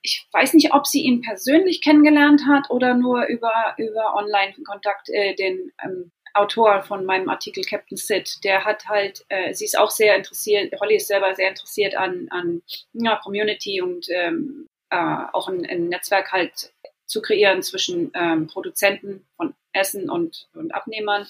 ich 0.01 0.27
weiß 0.33 0.55
nicht, 0.55 0.73
ob 0.73 0.87
sie 0.87 1.03
ihn 1.03 1.21
persönlich 1.21 1.83
kennengelernt 1.83 2.43
hat 2.49 2.71
oder 2.71 2.95
nur 2.95 3.27
über, 3.27 3.75
über 3.77 4.15
Online-Kontakt, 4.15 5.11
äh, 5.11 5.35
den 5.35 5.73
ähm, 5.85 6.11
Autor 6.33 6.83
von 6.83 7.05
meinem 7.05 7.29
Artikel 7.29 7.63
Captain 7.63 7.99
Sid, 7.99 8.43
der 8.43 8.65
hat 8.65 8.87
halt, 8.89 9.27
äh, 9.29 9.53
sie 9.53 9.67
ist 9.67 9.79
auch 9.79 9.91
sehr 9.91 10.17
interessiert, 10.17 10.73
Holly 10.81 10.97
ist 10.97 11.09
selber 11.09 11.35
sehr 11.35 11.51
interessiert 11.51 11.95
an, 11.97 12.29
an 12.31 12.63
ja, 12.95 13.17
Community 13.17 13.83
und 13.83 14.07
ähm, 14.11 14.69
äh, 14.89 15.17
auch 15.33 15.49
ein, 15.49 15.67
ein 15.67 15.89
Netzwerk 15.89 16.33
halt 16.33 16.73
zu 17.07 17.23
kreieren 17.23 17.63
zwischen 17.63 18.11
ähm, 18.15 18.47
Produzenten 18.47 19.27
von 19.37 19.55
Essen 19.77 20.11
und, 20.11 20.49
und 20.55 20.75
Abnehmern. 20.75 21.27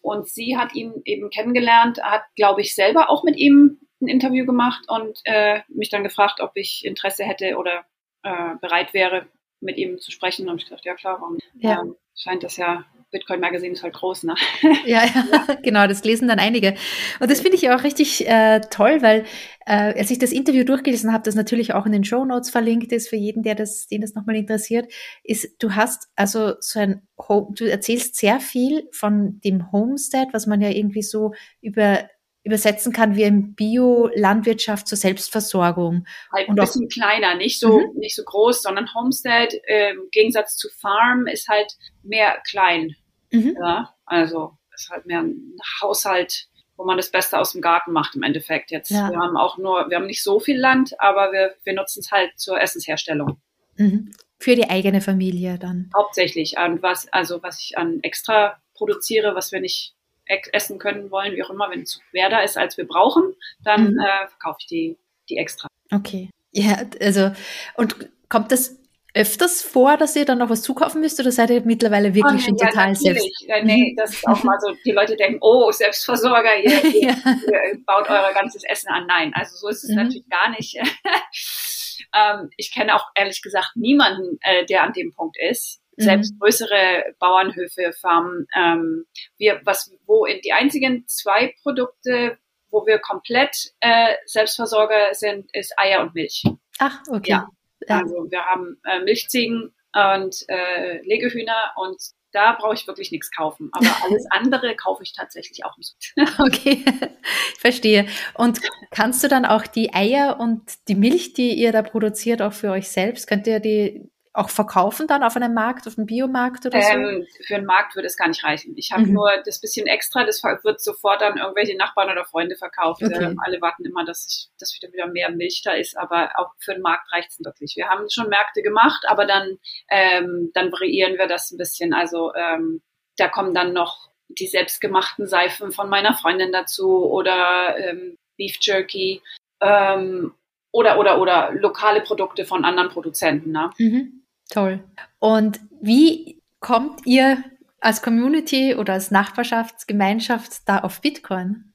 Und 0.00 0.28
sie 0.28 0.56
hat 0.56 0.74
ihn 0.74 1.02
eben 1.04 1.30
kennengelernt, 1.30 2.02
hat, 2.02 2.22
glaube 2.34 2.60
ich, 2.60 2.74
selber 2.74 3.10
auch 3.10 3.22
mit 3.22 3.36
ihm 3.36 3.78
ein 4.00 4.08
Interview 4.08 4.44
gemacht 4.44 4.84
und 4.88 5.20
äh, 5.24 5.60
mich 5.68 5.90
dann 5.90 6.02
gefragt, 6.02 6.40
ob 6.40 6.52
ich 6.56 6.84
Interesse 6.84 7.24
hätte 7.24 7.56
oder 7.56 7.84
äh, 8.24 8.56
bereit 8.60 8.94
wäre, 8.94 9.26
mit 9.60 9.76
ihm 9.76 9.98
zu 9.98 10.10
sprechen. 10.10 10.48
Und 10.48 10.62
ich 10.62 10.68
dachte, 10.68 10.88
ja 10.88 10.94
klar, 10.94 11.20
warum? 11.20 11.38
Ja. 11.54 11.82
Ähm, 11.82 11.96
scheint 12.16 12.42
das 12.42 12.56
ja 12.56 12.84
Bitcoin 13.12 13.40
Magazine 13.40 13.74
ist 13.74 13.82
halt 13.82 13.94
groß, 13.94 14.24
ne? 14.24 14.34
Ja, 14.84 15.04
ja, 15.04 15.54
genau, 15.62 15.86
das 15.86 16.02
lesen 16.02 16.26
dann 16.28 16.38
einige. 16.38 16.74
Und 17.20 17.30
das 17.30 17.40
finde 17.40 17.56
ich 17.56 17.70
auch 17.70 17.84
richtig 17.84 18.26
äh, 18.26 18.60
toll, 18.70 19.02
weil 19.02 19.24
äh, 19.66 19.98
als 19.98 20.10
ich 20.10 20.18
das 20.18 20.32
Interview 20.32 20.64
durchgelesen 20.64 21.12
habe, 21.12 21.22
das 21.22 21.34
natürlich 21.34 21.74
auch 21.74 21.86
in 21.86 21.92
den 21.92 22.04
Show 22.04 22.24
Notes 22.24 22.50
verlinkt 22.50 22.90
ist 22.90 23.08
für 23.08 23.16
jeden, 23.16 23.42
der 23.42 23.54
das, 23.54 23.86
den 23.86 24.00
das 24.00 24.14
nochmal 24.14 24.36
interessiert, 24.36 24.90
ist, 25.22 25.62
du 25.62 25.74
hast 25.74 26.08
also 26.16 26.54
so 26.60 26.80
ein, 26.80 27.06
Home, 27.28 27.54
du 27.54 27.70
erzählst 27.70 28.16
sehr 28.16 28.40
viel 28.40 28.88
von 28.90 29.40
dem 29.44 29.70
Homestead, 29.70 30.28
was 30.32 30.46
man 30.46 30.60
ja 30.60 30.70
irgendwie 30.70 31.02
so 31.02 31.34
über 31.60 32.08
übersetzen 32.44 32.92
kann 32.92 33.14
wie 33.14 33.24
ein 33.24 33.54
Bio-Landwirtschaft 33.54 34.88
zur 34.88 34.98
Selbstversorgung. 34.98 36.06
Halt 36.32 36.48
ein 36.48 36.56
bisschen 36.56 36.88
kleiner, 36.88 37.36
nicht 37.36 37.60
so, 37.60 37.78
mhm. 37.78 37.98
nicht 37.98 38.16
so 38.16 38.24
groß, 38.24 38.62
sondern 38.62 38.92
Homestead 38.94 39.54
äh, 39.66 39.90
im 39.90 40.08
Gegensatz 40.10 40.56
zu 40.56 40.68
Farm 40.68 41.26
ist 41.26 41.48
halt 41.48 41.72
mehr 42.02 42.42
klein. 42.48 42.96
Mhm. 43.32 43.56
Ja, 43.58 43.94
also 44.04 44.56
ist 44.74 44.90
halt 44.90 45.06
mehr 45.06 45.20
ein 45.20 45.56
Haushalt, 45.80 46.46
wo 46.76 46.84
man 46.84 46.96
das 46.96 47.10
Beste 47.10 47.38
aus 47.38 47.52
dem 47.52 47.60
Garten 47.60 47.92
macht 47.92 48.14
im 48.14 48.22
Endeffekt 48.22 48.70
jetzt. 48.70 48.90
Ja. 48.90 49.10
Wir 49.10 49.18
haben 49.18 49.36
auch 49.36 49.58
nur, 49.58 49.88
wir 49.90 49.96
haben 49.96 50.06
nicht 50.06 50.22
so 50.22 50.40
viel 50.40 50.58
Land, 50.58 50.94
aber 50.98 51.32
wir, 51.32 51.54
wir 51.64 51.74
nutzen 51.74 52.00
es 52.00 52.10
halt 52.10 52.30
zur 52.36 52.60
Essensherstellung. 52.60 53.40
Mhm. 53.76 54.12
Für 54.38 54.56
die 54.56 54.68
eigene 54.68 55.00
Familie 55.00 55.58
dann. 55.58 55.90
Hauptsächlich. 55.94 56.56
Und 56.58 56.82
was, 56.82 57.12
also 57.12 57.42
was 57.42 57.60
ich 57.60 57.78
an 57.78 58.00
extra 58.02 58.60
produziere, 58.74 59.34
was 59.34 59.52
wir 59.52 59.60
nicht 59.60 59.94
essen 60.26 60.78
können 60.78 61.10
wollen, 61.10 61.36
wie 61.36 61.42
auch 61.42 61.50
immer, 61.50 61.70
wenn 61.70 61.82
es 61.82 62.00
mehr 62.12 62.30
da 62.30 62.40
ist, 62.40 62.56
als 62.56 62.76
wir 62.76 62.86
brauchen, 62.86 63.34
dann 63.62 63.92
mhm. 63.92 63.98
äh, 63.98 64.28
verkaufe 64.28 64.58
ich 64.60 64.66
die, 64.66 64.98
die 65.28 65.36
extra. 65.36 65.68
Okay. 65.92 66.30
Ja, 66.50 66.82
also, 67.00 67.32
und 67.76 68.08
kommt 68.28 68.50
das 68.50 68.81
öfters 69.14 69.62
vor, 69.62 69.96
dass 69.96 70.16
ihr 70.16 70.24
dann 70.24 70.38
noch 70.38 70.48
was 70.48 70.62
zukaufen 70.62 71.00
müsst 71.00 71.20
oder 71.20 71.30
seid 71.30 71.50
ihr 71.50 71.62
mittlerweile 71.62 72.14
wirklich 72.14 72.42
oh, 72.42 72.46
schon 72.46 72.56
ja, 72.56 72.68
total 72.68 72.94
selbst? 72.94 73.28
Nee, 73.62 73.94
das 73.96 74.14
ist 74.14 74.26
auch 74.26 74.42
mal 74.42 74.58
so, 74.60 74.74
die 74.84 74.92
Leute 74.92 75.16
denken, 75.16 75.38
oh, 75.40 75.70
Selbstversorger, 75.70 76.56
ihr, 76.62 76.84
ihr, 76.84 77.00
ja. 77.02 77.16
ihr 77.36 77.84
baut 77.84 78.08
euer 78.08 78.32
ganzes 78.32 78.64
Essen 78.64 78.88
an. 78.88 79.06
Nein, 79.06 79.32
also 79.34 79.56
so 79.56 79.68
ist 79.68 79.84
es 79.84 79.90
mhm. 79.90 79.96
natürlich 79.96 80.28
gar 80.28 80.50
nicht. 80.50 80.76
ähm, 82.14 82.50
ich 82.56 82.72
kenne 82.72 82.94
auch 82.94 83.06
ehrlich 83.14 83.42
gesagt 83.42 83.72
niemanden, 83.74 84.38
äh, 84.42 84.64
der 84.64 84.82
an 84.82 84.92
dem 84.92 85.12
Punkt 85.12 85.36
ist. 85.38 85.80
Mhm. 85.96 86.02
Selbst 86.02 86.38
größere 86.40 87.14
Bauernhöfe, 87.18 87.92
Farmen, 88.00 88.46
ähm, 88.56 89.04
wir, 89.36 89.60
was, 89.64 89.92
wo 90.06 90.24
in 90.24 90.40
die 90.40 90.52
einzigen 90.52 91.04
zwei 91.06 91.54
Produkte, 91.62 92.38
wo 92.70 92.86
wir 92.86 92.98
komplett 92.98 93.74
äh, 93.80 94.14
Selbstversorger 94.24 95.12
sind, 95.12 95.54
ist 95.54 95.78
Eier 95.78 96.00
und 96.00 96.14
Milch. 96.14 96.44
Ach, 96.78 96.98
okay. 97.10 97.32
Ja. 97.32 97.48
Ja. 97.88 98.00
Also 98.00 98.30
wir 98.30 98.44
haben 98.44 98.78
äh, 98.84 99.00
Milchziegen 99.00 99.74
und 99.94 100.44
äh, 100.48 101.02
Legehühner 101.06 101.72
und 101.76 101.96
da 102.32 102.52
brauche 102.52 102.74
ich 102.74 102.86
wirklich 102.86 103.12
nichts 103.12 103.30
kaufen. 103.30 103.70
Aber 103.72 103.86
alles 104.04 104.26
andere 104.30 104.74
kaufe 104.74 105.02
ich 105.02 105.12
tatsächlich 105.12 105.64
auch 105.64 105.76
nicht. 105.76 105.94
okay, 106.38 106.84
verstehe. 107.58 108.06
Und 108.34 108.60
kannst 108.90 109.22
du 109.22 109.28
dann 109.28 109.44
auch 109.44 109.66
die 109.66 109.94
Eier 109.94 110.40
und 110.40 110.88
die 110.88 110.94
Milch, 110.94 111.34
die 111.34 111.52
ihr 111.54 111.72
da 111.72 111.82
produziert, 111.82 112.42
auch 112.42 112.52
für 112.52 112.70
euch 112.70 112.88
selbst, 112.88 113.26
könnt 113.26 113.46
ihr 113.46 113.60
die 113.60 114.10
auch 114.34 114.48
verkaufen 114.48 115.06
dann 115.06 115.22
auf 115.22 115.36
einem 115.36 115.52
Markt, 115.52 115.86
auf 115.86 115.98
einem 115.98 116.06
Biomarkt 116.06 116.64
oder 116.64 116.78
ähm, 116.78 117.26
so? 117.28 117.44
Für 117.44 117.56
einen 117.56 117.66
Markt 117.66 117.94
würde 117.94 118.06
es 118.06 118.16
gar 118.16 118.28
nicht 118.28 118.42
reichen. 118.42 118.72
Ich 118.76 118.90
habe 118.90 119.04
mhm. 119.04 119.12
nur 119.12 119.30
das 119.44 119.60
bisschen 119.60 119.86
extra, 119.86 120.24
das 120.24 120.42
wird 120.42 120.80
sofort 120.80 121.22
an 121.22 121.36
irgendwelche 121.36 121.76
Nachbarn 121.76 122.10
oder 122.10 122.24
Freunde 122.24 122.56
verkauft. 122.56 123.02
Okay. 123.02 123.22
Ähm, 123.22 123.40
alle 123.44 123.60
warten 123.60 123.84
immer, 123.84 124.06
dass, 124.06 124.26
ich, 124.26 124.48
dass 124.58 124.74
wieder, 124.80 124.92
wieder 124.92 125.06
mehr 125.06 125.30
Milch 125.30 125.60
da 125.62 125.72
ist, 125.72 125.98
aber 125.98 126.30
auch 126.36 126.52
für 126.58 126.72
den 126.72 126.82
Markt 126.82 127.12
reicht 127.12 127.30
es 127.30 127.44
wirklich. 127.44 127.74
Wir 127.76 127.88
haben 127.88 128.08
schon 128.08 128.30
Märkte 128.30 128.62
gemacht, 128.62 129.04
aber 129.06 129.26
dann, 129.26 129.58
ähm, 129.90 130.50
dann 130.54 130.72
variieren 130.72 131.18
wir 131.18 131.26
das 131.26 131.50
ein 131.50 131.58
bisschen. 131.58 131.92
Also 131.92 132.32
ähm, 132.34 132.80
da 133.18 133.28
kommen 133.28 133.52
dann 133.52 133.74
noch 133.74 134.08
die 134.28 134.46
selbstgemachten 134.46 135.26
Seifen 135.26 135.72
von 135.72 135.90
meiner 135.90 136.14
Freundin 136.14 136.52
dazu 136.52 137.04
oder 137.04 137.76
ähm, 137.76 138.16
Beef 138.38 138.56
Jerky. 138.62 139.20
Ähm, 139.60 140.32
oder, 140.72 140.98
oder, 140.98 141.20
oder 141.20 141.52
lokale 141.52 142.00
Produkte 142.00 142.46
von 142.46 142.64
anderen 142.64 142.88
Produzenten. 142.88 143.52
Ne? 143.52 143.70
Mhm. 143.76 144.21
Toll. 144.52 144.84
Und 145.18 145.60
wie 145.80 146.42
kommt 146.60 147.06
ihr 147.06 147.42
als 147.80 148.02
Community 148.02 148.74
oder 148.74 148.92
als 148.92 149.10
Nachbarschaftsgemeinschaft 149.10 150.68
da 150.68 150.80
auf 150.80 151.00
Bitcoin? 151.00 151.72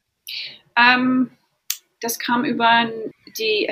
Ähm, 0.78 1.32
das 2.02 2.20
kam 2.20 2.46
über 2.46 2.88
die, 3.36 3.68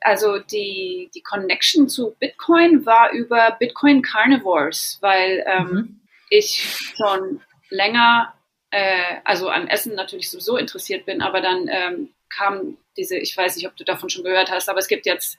also 0.00 0.40
die, 0.40 1.10
die 1.14 1.22
Connection 1.22 1.88
zu 1.88 2.14
Bitcoin 2.20 2.84
war 2.84 3.12
über 3.12 3.56
Bitcoin 3.58 4.02
Carnivores, 4.02 4.98
weil 5.00 5.42
ähm, 5.46 5.68
mhm. 5.68 6.00
ich 6.28 6.92
schon 6.96 7.40
länger, 7.70 8.34
äh, 8.70 9.16
also 9.24 9.48
an 9.48 9.68
Essen 9.68 9.94
natürlich 9.94 10.30
sowieso 10.30 10.58
interessiert 10.58 11.06
bin, 11.06 11.22
aber 11.22 11.40
dann 11.40 11.66
ähm, 11.68 12.10
kam 12.28 12.76
diese, 12.98 13.16
ich 13.16 13.34
weiß 13.34 13.56
nicht, 13.56 13.66
ob 13.66 13.76
du 13.76 13.84
davon 13.84 14.10
schon 14.10 14.22
gehört 14.24 14.50
hast, 14.50 14.68
aber 14.68 14.80
es 14.80 14.88
gibt 14.88 15.06
jetzt 15.06 15.38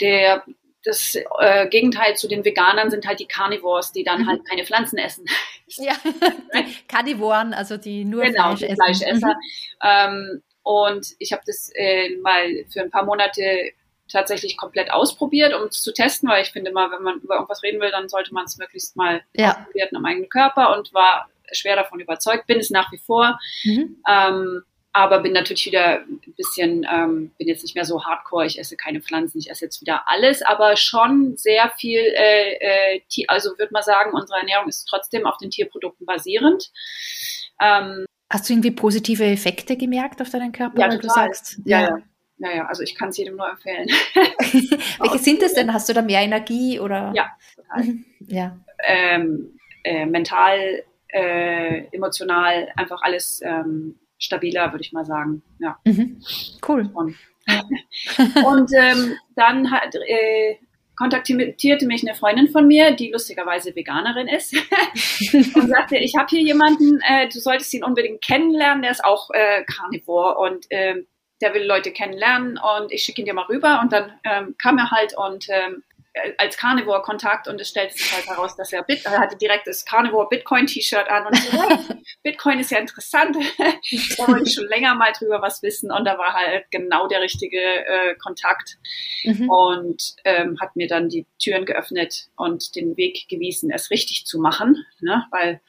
der 0.00 0.44
das 0.86 1.16
äh, 1.40 1.68
Gegenteil 1.68 2.16
zu 2.16 2.28
den 2.28 2.44
Veganern 2.44 2.90
sind 2.90 3.06
halt 3.06 3.18
die 3.18 3.26
Carnivores, 3.26 3.92
die 3.92 4.04
dann 4.04 4.22
mhm. 4.22 4.28
halt 4.28 4.48
keine 4.48 4.64
Pflanzen 4.64 4.98
essen. 4.98 5.26
Ja, 5.68 5.94
die 6.54 6.86
Carnivoren, 6.86 7.52
also 7.52 7.76
die 7.76 8.04
nur 8.04 8.22
genau, 8.22 8.54
Fleisch 8.54 8.62
essen. 8.62 8.76
Fleischesser. 8.76 9.34
Mhm. 9.34 9.82
Ähm, 9.82 10.42
und 10.62 11.08
ich 11.18 11.32
habe 11.32 11.42
das 11.44 11.72
äh, 11.74 12.16
mal 12.22 12.64
für 12.72 12.82
ein 12.82 12.90
paar 12.92 13.04
Monate 13.04 13.72
tatsächlich 14.08 14.56
komplett 14.56 14.92
ausprobiert, 14.92 15.52
um 15.54 15.66
es 15.66 15.82
zu 15.82 15.92
testen, 15.92 16.28
weil 16.28 16.42
ich 16.42 16.52
finde 16.52 16.70
mal, 16.70 16.92
wenn 16.92 17.02
man 17.02 17.18
über 17.18 17.34
irgendwas 17.34 17.64
reden 17.64 17.80
will, 17.80 17.90
dann 17.90 18.08
sollte 18.08 18.32
man 18.32 18.44
es 18.44 18.58
möglichst 18.58 18.96
mal 18.96 19.22
ja. 19.34 19.56
ausprobieren 19.56 19.96
am 19.96 20.04
eigenen 20.04 20.28
Körper 20.28 20.76
und 20.76 20.94
war 20.94 21.28
schwer 21.50 21.74
davon 21.74 21.98
überzeugt, 21.98 22.46
bin 22.46 22.60
es 22.60 22.70
nach 22.70 22.92
wie 22.92 22.98
vor. 22.98 23.38
Mhm. 23.64 23.96
Ähm, 24.08 24.62
aber 24.96 25.20
bin 25.20 25.34
natürlich 25.34 25.66
wieder 25.66 26.00
ein 26.00 26.34
bisschen, 26.38 26.86
ähm, 26.90 27.30
bin 27.36 27.48
jetzt 27.48 27.62
nicht 27.62 27.74
mehr 27.74 27.84
so 27.84 28.06
hardcore, 28.06 28.46
ich 28.46 28.58
esse 28.58 28.78
keine 28.78 29.02
Pflanzen, 29.02 29.38
ich 29.38 29.50
esse 29.50 29.66
jetzt 29.66 29.82
wieder 29.82 30.04
alles, 30.06 30.40
aber 30.40 30.74
schon 30.78 31.36
sehr 31.36 31.70
viel, 31.76 32.00
äh, 32.00 32.94
äh, 32.94 33.02
also 33.28 33.50
würde 33.58 33.74
man 33.74 33.82
sagen, 33.82 34.12
unsere 34.14 34.38
Ernährung 34.38 34.68
ist 34.68 34.86
trotzdem 34.88 35.26
auf 35.26 35.36
den 35.36 35.50
Tierprodukten 35.50 36.06
basierend. 36.06 36.72
Ähm, 37.60 38.06
Hast 38.30 38.48
du 38.48 38.54
irgendwie 38.54 38.70
positive 38.70 39.22
Effekte 39.22 39.76
gemerkt 39.76 40.22
auf 40.22 40.30
deinen 40.30 40.52
Körper, 40.52 40.80
ja, 40.80 40.86
total. 40.86 41.00
du 41.00 41.08
sagst? 41.10 41.60
Ja, 41.66 41.80
ja. 41.82 41.98
Naja, 42.38 42.64
also 42.64 42.82
ich 42.82 42.94
kann 42.94 43.10
es 43.10 43.18
jedem 43.18 43.36
nur 43.36 43.50
empfehlen. 43.50 43.88
Welche 44.98 45.18
sind 45.18 45.42
es 45.42 45.52
denn? 45.52 45.74
Hast 45.74 45.90
du 45.90 45.92
da 45.92 46.00
mehr 46.00 46.22
Energie 46.22 46.80
oder? 46.80 47.12
Ja, 47.14 47.36
total. 47.54 47.96
Ja. 48.28 48.58
Ähm, 48.86 49.58
äh, 49.84 50.06
mental, 50.06 50.84
äh, 51.08 51.84
emotional, 51.92 52.72
einfach 52.76 53.02
alles 53.02 53.40
ähm, 53.44 53.98
stabiler, 54.18 54.72
würde 54.72 54.82
ich 54.82 54.92
mal 54.92 55.04
sagen. 55.04 55.42
Ja. 55.58 55.78
Mhm. 55.84 56.20
Cool. 56.66 56.90
Und, 56.94 57.16
und 58.44 58.70
ähm, 58.74 59.16
dann 59.34 59.70
hat, 59.70 59.94
äh, 59.94 60.56
kontaktierte 60.96 61.86
mich 61.86 62.06
eine 62.06 62.16
Freundin 62.16 62.48
von 62.48 62.66
mir, 62.66 62.92
die 62.92 63.10
lustigerweise 63.10 63.74
Veganerin 63.76 64.28
ist, 64.28 64.54
und 65.54 65.68
sagte, 65.68 65.98
ich 65.98 66.14
habe 66.16 66.28
hier 66.28 66.40
jemanden, 66.40 67.00
äh, 67.06 67.28
du 67.28 67.38
solltest 67.38 67.72
ihn 67.74 67.84
unbedingt 67.84 68.22
kennenlernen, 68.22 68.82
der 68.82 68.92
ist 68.92 69.04
auch 69.04 69.30
äh, 69.30 69.64
Carnivore 69.64 70.38
und 70.38 70.66
äh, 70.70 71.04
der 71.42 71.52
will 71.52 71.64
Leute 71.64 71.92
kennenlernen 71.92 72.58
und 72.58 72.90
ich 72.90 73.02
schicke 73.02 73.20
ihn 73.20 73.26
dir 73.26 73.34
mal 73.34 73.44
rüber. 73.44 73.80
Und 73.82 73.92
dann 73.92 74.12
ähm, 74.24 74.54
kam 74.58 74.78
er 74.78 74.90
halt 74.90 75.14
und 75.16 75.46
ähm, 75.50 75.82
als 76.38 76.56
Carnivore 76.56 77.02
Kontakt 77.02 77.48
und 77.48 77.60
es 77.60 77.68
stellt 77.68 77.92
sich 77.92 78.12
halt 78.12 78.26
heraus, 78.26 78.56
dass 78.56 78.72
er, 78.72 78.82
Bit 78.82 79.04
er 79.04 79.18
hatte 79.18 79.36
direkt 79.36 79.66
das 79.66 79.84
Carnivore 79.84 80.28
Bitcoin 80.28 80.66
T-Shirt 80.66 81.08
an 81.08 81.26
und 81.26 81.36
so, 81.36 81.52
hey, 81.52 81.78
Bitcoin 82.22 82.58
ist 82.58 82.70
ja 82.70 82.78
interessant. 82.78 83.36
da 83.36 84.28
wollte 84.28 84.44
ich 84.48 84.54
schon 84.54 84.68
länger 84.68 84.94
mal 84.94 85.12
drüber 85.12 85.42
was 85.42 85.62
wissen 85.62 85.90
und 85.92 86.04
da 86.04 86.18
war 86.18 86.32
halt 86.32 86.64
genau 86.70 87.06
der 87.06 87.20
richtige 87.20 87.58
äh, 87.58 88.14
Kontakt 88.16 88.78
mhm. 89.24 89.48
und 89.50 90.14
ähm, 90.24 90.58
hat 90.60 90.76
mir 90.76 90.88
dann 90.88 91.08
die 91.08 91.26
Türen 91.38 91.66
geöffnet 91.66 92.28
und 92.36 92.74
den 92.76 92.96
Weg 92.96 93.28
gewiesen, 93.28 93.70
es 93.70 93.90
richtig 93.90 94.26
zu 94.26 94.38
machen, 94.40 94.84
ne? 95.00 95.26
weil 95.30 95.60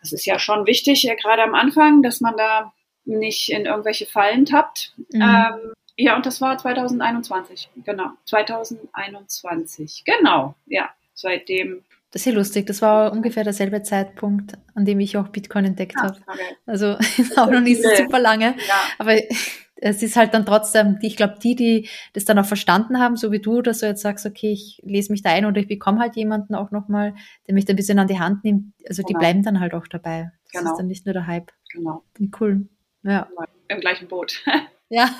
das 0.00 0.12
ist 0.12 0.26
ja 0.26 0.38
schon 0.38 0.66
wichtig, 0.66 1.02
ja, 1.04 1.14
gerade 1.14 1.42
am 1.42 1.54
Anfang, 1.54 2.02
dass 2.02 2.20
man 2.20 2.36
da 2.36 2.72
nicht 3.04 3.50
in 3.50 3.66
irgendwelche 3.66 4.06
Fallen 4.06 4.44
tappt. 4.44 4.94
Mhm. 5.12 5.22
Ähm, 5.22 5.72
ja, 5.96 6.16
und 6.16 6.26
das 6.26 6.40
war 6.40 6.56
2021, 6.58 7.70
genau. 7.84 8.10
2021, 8.24 10.04
genau, 10.04 10.54
ja. 10.66 10.90
Seitdem. 11.14 11.82
Das 12.10 12.22
ist 12.22 12.26
ja 12.26 12.32
lustig, 12.32 12.66
das 12.66 12.82
war 12.82 13.12
ungefähr 13.12 13.44
derselbe 13.44 13.82
Zeitpunkt, 13.82 14.54
an 14.74 14.84
dem 14.84 15.00
ich 15.00 15.16
auch 15.16 15.28
Bitcoin 15.28 15.64
entdeckt 15.64 15.94
ja, 15.96 16.04
habe. 16.04 16.18
Okay. 16.26 16.56
Also 16.66 16.96
auch 17.36 17.50
noch 17.50 17.60
nicht 17.60 17.82
so 17.82 17.88
super 17.96 18.18
lange. 18.18 18.54
Ja. 18.66 18.82
Aber 18.98 19.16
es 19.76 20.02
ist 20.02 20.16
halt 20.16 20.34
dann 20.34 20.46
trotzdem, 20.46 20.98
ich 21.02 21.16
glaube, 21.16 21.36
die, 21.42 21.54
die 21.54 21.88
das 22.12 22.24
dann 22.24 22.38
auch 22.38 22.44
verstanden 22.44 22.98
haben, 22.98 23.16
so 23.16 23.32
wie 23.32 23.40
du, 23.40 23.62
dass 23.62 23.80
du 23.80 23.86
jetzt 23.86 24.02
sagst, 24.02 24.26
okay, 24.26 24.52
ich 24.52 24.80
lese 24.84 25.10
mich 25.10 25.22
da 25.22 25.30
ein 25.30 25.46
oder 25.46 25.60
ich 25.60 25.68
bekomme 25.68 26.00
halt 26.00 26.16
jemanden 26.16 26.54
auch 26.54 26.70
nochmal, 26.70 27.14
der 27.46 27.54
mich 27.54 27.64
da 27.64 27.72
ein 27.72 27.76
bisschen 27.76 27.98
an 27.98 28.08
die 28.08 28.18
Hand 28.18 28.44
nimmt, 28.44 28.74
also 28.88 29.02
die 29.02 29.08
genau. 29.08 29.20
bleiben 29.20 29.42
dann 29.42 29.60
halt 29.60 29.74
auch 29.74 29.86
dabei. 29.86 30.30
Das 30.52 30.60
genau. 30.60 30.72
ist 30.72 30.78
dann 30.78 30.86
nicht 30.86 31.06
nur 31.06 31.14
der 31.14 31.26
Hype. 31.26 31.50
Genau. 31.72 32.04
Cool. 32.38 32.68
Ja. 33.02 33.28
im 33.68 33.80
gleichen 33.80 34.06
Boot. 34.06 34.44
ja, 34.92 35.10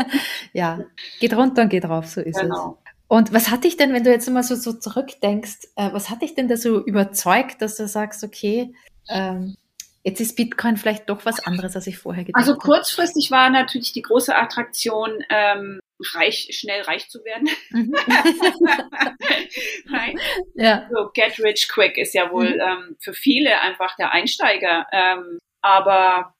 ja, 0.52 0.84
geht 1.18 1.34
runter 1.34 1.62
und 1.62 1.70
geht 1.70 1.86
rauf, 1.86 2.06
so 2.06 2.20
ist 2.20 2.38
genau. 2.38 2.78
es. 2.84 2.92
Und 3.08 3.32
was 3.32 3.50
hat 3.50 3.64
dich 3.64 3.76
denn, 3.76 3.92
wenn 3.94 4.04
du 4.04 4.10
jetzt 4.10 4.28
immer 4.28 4.42
so, 4.42 4.54
so 4.54 4.74
zurückdenkst, 4.74 5.68
äh, 5.76 5.92
was 5.92 6.10
hat 6.10 6.22
dich 6.22 6.34
denn 6.34 6.48
da 6.48 6.56
so 6.56 6.84
überzeugt, 6.84 7.62
dass 7.62 7.76
du 7.76 7.88
sagst, 7.88 8.24
okay, 8.24 8.74
ähm, 9.08 9.56
jetzt 10.02 10.20
ist 10.20 10.36
Bitcoin 10.36 10.76
vielleicht 10.76 11.08
doch 11.08 11.24
was 11.24 11.40
anderes, 11.40 11.74
als 11.76 11.86
ich 11.86 11.98
vorher 11.98 12.24
gedacht 12.24 12.42
habe? 12.42 12.50
Also 12.50 12.58
kurzfristig 12.58 13.30
war 13.30 13.48
natürlich 13.48 13.92
die 13.92 14.02
große 14.02 14.36
Attraktion, 14.36 15.24
ähm, 15.30 15.80
reich, 16.14 16.48
schnell 16.52 16.82
reich 16.82 17.08
zu 17.08 17.24
werden. 17.24 17.48
Mhm. 17.70 17.94
Nein. 19.90 20.18
Ja. 20.54 20.88
So 20.90 21.10
get 21.14 21.38
rich 21.38 21.68
quick 21.70 21.96
ist 21.96 22.14
ja 22.14 22.30
wohl 22.30 22.50
mhm. 22.50 22.60
ähm, 22.60 22.96
für 23.00 23.14
viele 23.14 23.60
einfach 23.60 23.96
der 23.96 24.12
Einsteiger. 24.12 24.86
Ähm, 24.92 25.38
aber 25.62 26.34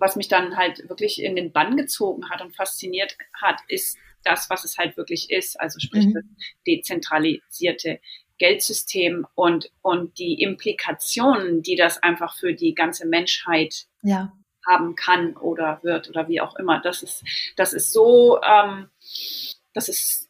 was 0.00 0.16
mich 0.16 0.28
dann 0.28 0.56
halt 0.56 0.88
wirklich 0.88 1.22
in 1.22 1.36
den 1.36 1.52
Bann 1.52 1.76
gezogen 1.76 2.30
hat 2.30 2.40
und 2.42 2.54
fasziniert 2.54 3.16
hat, 3.40 3.60
ist 3.68 3.98
das, 4.22 4.50
was 4.50 4.64
es 4.64 4.76
halt 4.76 4.96
wirklich 4.96 5.30
ist, 5.30 5.58
also 5.60 5.78
sprich 5.78 6.06
mhm. 6.06 6.14
das 6.14 6.24
dezentralisierte 6.66 8.00
Geldsystem 8.38 9.26
und, 9.34 9.70
und 9.82 10.18
die 10.18 10.42
Implikationen, 10.42 11.62
die 11.62 11.76
das 11.76 12.02
einfach 12.02 12.36
für 12.36 12.52
die 12.52 12.74
ganze 12.74 13.06
Menschheit 13.06 13.86
ja. 14.02 14.32
haben 14.66 14.94
kann 14.94 15.36
oder 15.36 15.80
wird 15.82 16.08
oder 16.10 16.28
wie 16.28 16.40
auch 16.40 16.56
immer. 16.56 16.80
Das 16.80 17.02
ist, 17.02 17.24
das 17.56 17.72
ist 17.72 17.92
so, 17.92 18.40
ähm, 18.42 18.90
das 19.72 19.88
ist, 19.88 20.28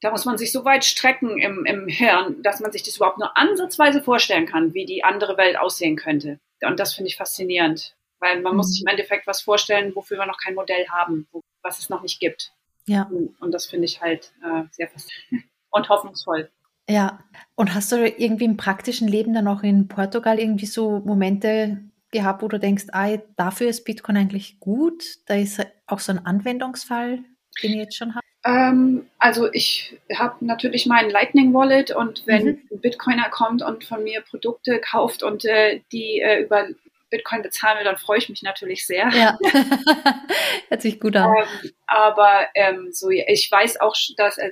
da 0.00 0.10
muss 0.10 0.24
man 0.24 0.38
sich 0.38 0.52
so 0.52 0.64
weit 0.64 0.84
strecken 0.84 1.40
im, 1.40 1.64
im 1.64 1.88
Hirn, 1.88 2.42
dass 2.42 2.60
man 2.60 2.70
sich 2.70 2.82
das 2.82 2.96
überhaupt 2.96 3.18
nur 3.18 3.36
ansatzweise 3.36 4.02
vorstellen 4.02 4.46
kann, 4.46 4.74
wie 4.74 4.84
die 4.84 5.02
andere 5.02 5.36
Welt 5.36 5.56
aussehen 5.58 5.96
könnte. 5.96 6.38
Und 6.62 6.78
das 6.78 6.94
finde 6.94 7.08
ich 7.08 7.16
faszinierend, 7.16 7.96
weil 8.24 8.40
man 8.40 8.52
mhm. 8.52 8.56
muss 8.56 8.72
sich 8.72 8.82
im 8.82 8.88
Endeffekt 8.88 9.26
was 9.26 9.42
vorstellen, 9.42 9.94
wofür 9.94 10.18
wir 10.18 10.26
noch 10.26 10.38
kein 10.38 10.54
Modell 10.54 10.86
haben, 10.88 11.28
wo, 11.30 11.42
was 11.62 11.78
es 11.78 11.90
noch 11.90 12.02
nicht 12.02 12.18
gibt. 12.18 12.52
Ja. 12.86 13.10
Und 13.40 13.52
das 13.52 13.66
finde 13.66 13.84
ich 13.84 14.00
halt 14.00 14.32
äh, 14.42 14.64
sehr 14.72 14.88
faszinierend 14.88 15.48
und 15.70 15.88
hoffnungsvoll. 15.88 16.50
Ja. 16.88 17.20
Und 17.54 17.74
hast 17.74 17.92
du 17.92 18.06
irgendwie 18.06 18.44
im 18.44 18.56
praktischen 18.56 19.08
Leben 19.08 19.34
dann 19.34 19.48
auch 19.48 19.62
in 19.62 19.88
Portugal 19.88 20.38
irgendwie 20.38 20.66
so 20.66 21.00
Momente 21.00 21.78
gehabt, 22.10 22.42
wo 22.42 22.48
du 22.48 22.58
denkst, 22.58 22.86
ah, 22.92 23.16
dafür 23.36 23.68
ist 23.68 23.84
Bitcoin 23.84 24.16
eigentlich 24.16 24.60
gut? 24.60 25.04
Da 25.26 25.34
ist 25.34 25.64
auch 25.86 26.00
so 26.00 26.12
ein 26.12 26.24
Anwendungsfall, 26.24 27.20
den 27.62 27.72
ihr 27.72 27.82
jetzt 27.82 27.96
schon 27.96 28.14
habt? 28.14 28.24
Ähm, 28.44 29.06
also 29.18 29.50
ich 29.52 29.98
habe 30.14 30.44
natürlich 30.44 30.84
meinen 30.86 31.10
Lightning 31.10 31.54
Wallet 31.54 31.90
und 31.90 32.26
wenn 32.26 32.44
mhm. 32.44 32.60
ein 32.70 32.80
Bitcoiner 32.80 33.30
kommt 33.30 33.62
und 33.62 33.84
von 33.84 34.04
mir 34.04 34.20
Produkte 34.20 34.80
kauft 34.80 35.22
und 35.22 35.46
äh, 35.46 35.80
die 35.92 36.20
äh, 36.20 36.42
über 36.42 36.68
Bitcoin 37.10 37.42
bezahlen 37.42 37.78
will, 37.78 37.84
dann 37.84 37.98
freue 37.98 38.18
ich 38.18 38.28
mich 38.28 38.42
natürlich 38.42 38.86
sehr. 38.86 39.08
Ja, 39.10 39.38
hört 40.68 40.82
sich 40.82 41.00
gut 41.00 41.16
an. 41.16 41.32
Ähm, 41.36 41.70
aber 41.86 42.46
ähm, 42.54 42.88
so, 42.90 43.10
ich 43.10 43.48
weiß 43.50 43.80
auch, 43.80 43.94
dass, 44.16 44.38
äh, 44.38 44.50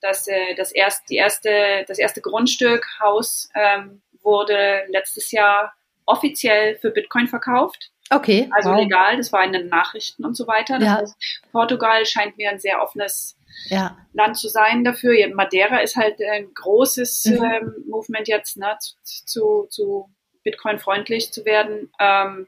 dass 0.00 0.26
äh, 0.26 0.54
das, 0.56 0.72
erst, 0.72 1.08
die 1.10 1.16
erste, 1.16 1.84
das 1.88 1.98
erste 1.98 2.20
Grundstück, 2.20 2.86
Haus, 3.00 3.48
ähm, 3.54 4.02
wurde 4.22 4.84
letztes 4.88 5.30
Jahr 5.30 5.74
offiziell 6.06 6.76
für 6.76 6.90
Bitcoin 6.90 7.28
verkauft. 7.28 7.90
Okay. 8.10 8.50
Also 8.54 8.70
wow. 8.70 8.78
legal, 8.78 9.16
das 9.16 9.32
war 9.32 9.44
in 9.44 9.52
den 9.52 9.68
Nachrichten 9.68 10.24
und 10.24 10.36
so 10.36 10.46
weiter. 10.46 10.78
Das 10.78 10.86
ja. 10.86 10.96
heißt, 10.98 11.16
Portugal 11.52 12.04
scheint 12.04 12.36
mir 12.36 12.50
ein 12.50 12.60
sehr 12.60 12.82
offenes 12.82 13.36
ja. 13.68 13.96
Land 14.12 14.36
zu 14.36 14.48
sein 14.48 14.84
dafür. 14.84 15.14
Madeira 15.34 15.78
ist 15.78 15.96
halt 15.96 16.20
ein 16.20 16.52
großes 16.54 17.24
mhm. 17.26 17.44
ähm, 17.44 17.74
Movement 17.88 18.28
jetzt 18.28 18.56
ne, 18.56 18.76
zu, 19.02 19.66
zu 19.70 20.10
Bitcoin-freundlich 20.44 21.32
zu 21.32 21.44
werden. 21.44 21.90
Ähm, 21.98 22.46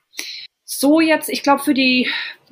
so 0.64 1.00
jetzt, 1.00 1.28
ich 1.28 1.42
glaube, 1.42 1.62
für 1.62 1.74
die, 1.74 2.08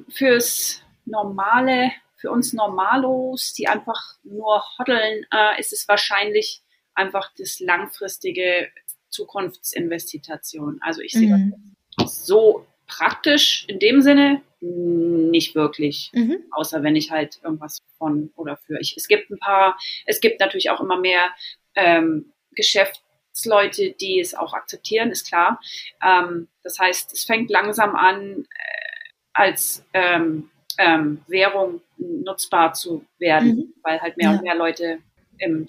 fürs 0.08 0.82
normale, 1.04 1.92
für 2.16 2.30
uns 2.30 2.52
Normalos, 2.52 3.52
die 3.52 3.68
einfach 3.68 4.14
nur 4.22 4.62
hoddeln, 4.78 5.26
äh, 5.32 5.60
ist 5.60 5.72
es 5.72 5.86
wahrscheinlich 5.88 6.62
einfach 6.94 7.30
das 7.36 7.60
langfristige 7.60 8.70
Zukunftsinvestition. 9.10 10.80
Also 10.82 11.02
ich 11.02 11.12
sehe 11.12 11.36
mhm. 11.36 11.76
das 11.96 12.24
so 12.26 12.66
praktisch 12.86 13.64
in 13.68 13.78
dem 13.78 14.00
Sinne 14.00 14.42
nicht 14.60 15.54
wirklich, 15.54 16.10
mhm. 16.14 16.38
außer 16.52 16.82
wenn 16.82 16.96
ich 16.96 17.10
halt 17.10 17.40
irgendwas 17.42 17.78
von 17.98 18.30
oder 18.36 18.56
für 18.56 18.80
ich. 18.80 18.94
Es 18.96 19.08
gibt 19.08 19.30
ein 19.30 19.38
paar, 19.38 19.78
es 20.06 20.20
gibt 20.20 20.40
natürlich 20.40 20.70
auch 20.70 20.80
immer 20.80 20.98
mehr 20.98 21.30
ähm, 21.74 22.32
Geschäft, 22.52 23.03
Leute, 23.44 23.92
die 23.92 24.20
es 24.20 24.34
auch 24.34 24.54
akzeptieren, 24.54 25.10
ist 25.10 25.28
klar. 25.28 25.60
Ähm, 26.02 26.48
das 26.62 26.78
heißt, 26.78 27.12
es 27.12 27.24
fängt 27.24 27.50
langsam 27.50 27.96
an, 27.96 28.44
äh, 28.44 29.04
als 29.32 29.84
ähm, 29.92 30.50
ähm, 30.78 31.22
Währung 31.26 31.80
nutzbar 31.98 32.72
zu 32.72 33.04
werden, 33.18 33.56
mhm. 33.56 33.74
weil 33.82 34.00
halt 34.00 34.16
mehr 34.16 34.30
ja. 34.30 34.36
und 34.36 34.42
mehr 34.42 34.54
Leute 34.54 34.98
im 35.38 35.66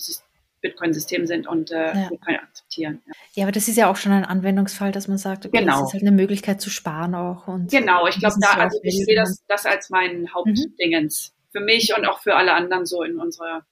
Bitcoin-System 0.61 1.27
sind 1.27 1.47
und 1.47 1.71
äh, 1.71 1.93
ja. 1.93 2.09
Bitcoin 2.09 2.37
akzeptieren. 2.37 3.01
Ja. 3.05 3.13
ja. 3.33 3.43
aber 3.43 3.51
das 3.51 3.67
ist 3.67 3.77
ja 3.77 3.89
auch 3.89 3.95
schon 3.95 4.11
ein 4.11 4.25
Anwendungsfall, 4.25 4.91
dass 4.91 5.07
man 5.07 5.17
sagt, 5.17 5.45
okay, 5.45 5.59
genau. 5.59 5.79
das 5.79 5.89
ist 5.89 5.93
halt 5.93 6.03
eine 6.03 6.11
Möglichkeit 6.11 6.61
zu 6.61 6.69
sparen 6.69 7.13
auch. 7.13 7.47
Und 7.47 7.69
genau, 7.71 8.07
ich 8.07 8.17
glaube, 8.19 8.35
da, 8.39 8.53
also 8.53 8.79
ich 8.83 9.05
sehe 9.05 9.15
das, 9.15 9.43
das 9.47 9.65
als 9.65 9.89
mein 9.89 10.33
Hauptdingens. 10.33 11.31
Mhm. 11.31 11.35
Für 11.51 11.63
mich 11.63 11.95
und 11.97 12.05
auch 12.05 12.19
für 12.19 12.35
alle 12.35 12.53
anderen 12.53 12.85
so 12.85 13.01
in 13.03 13.17
unserer. 13.17 13.65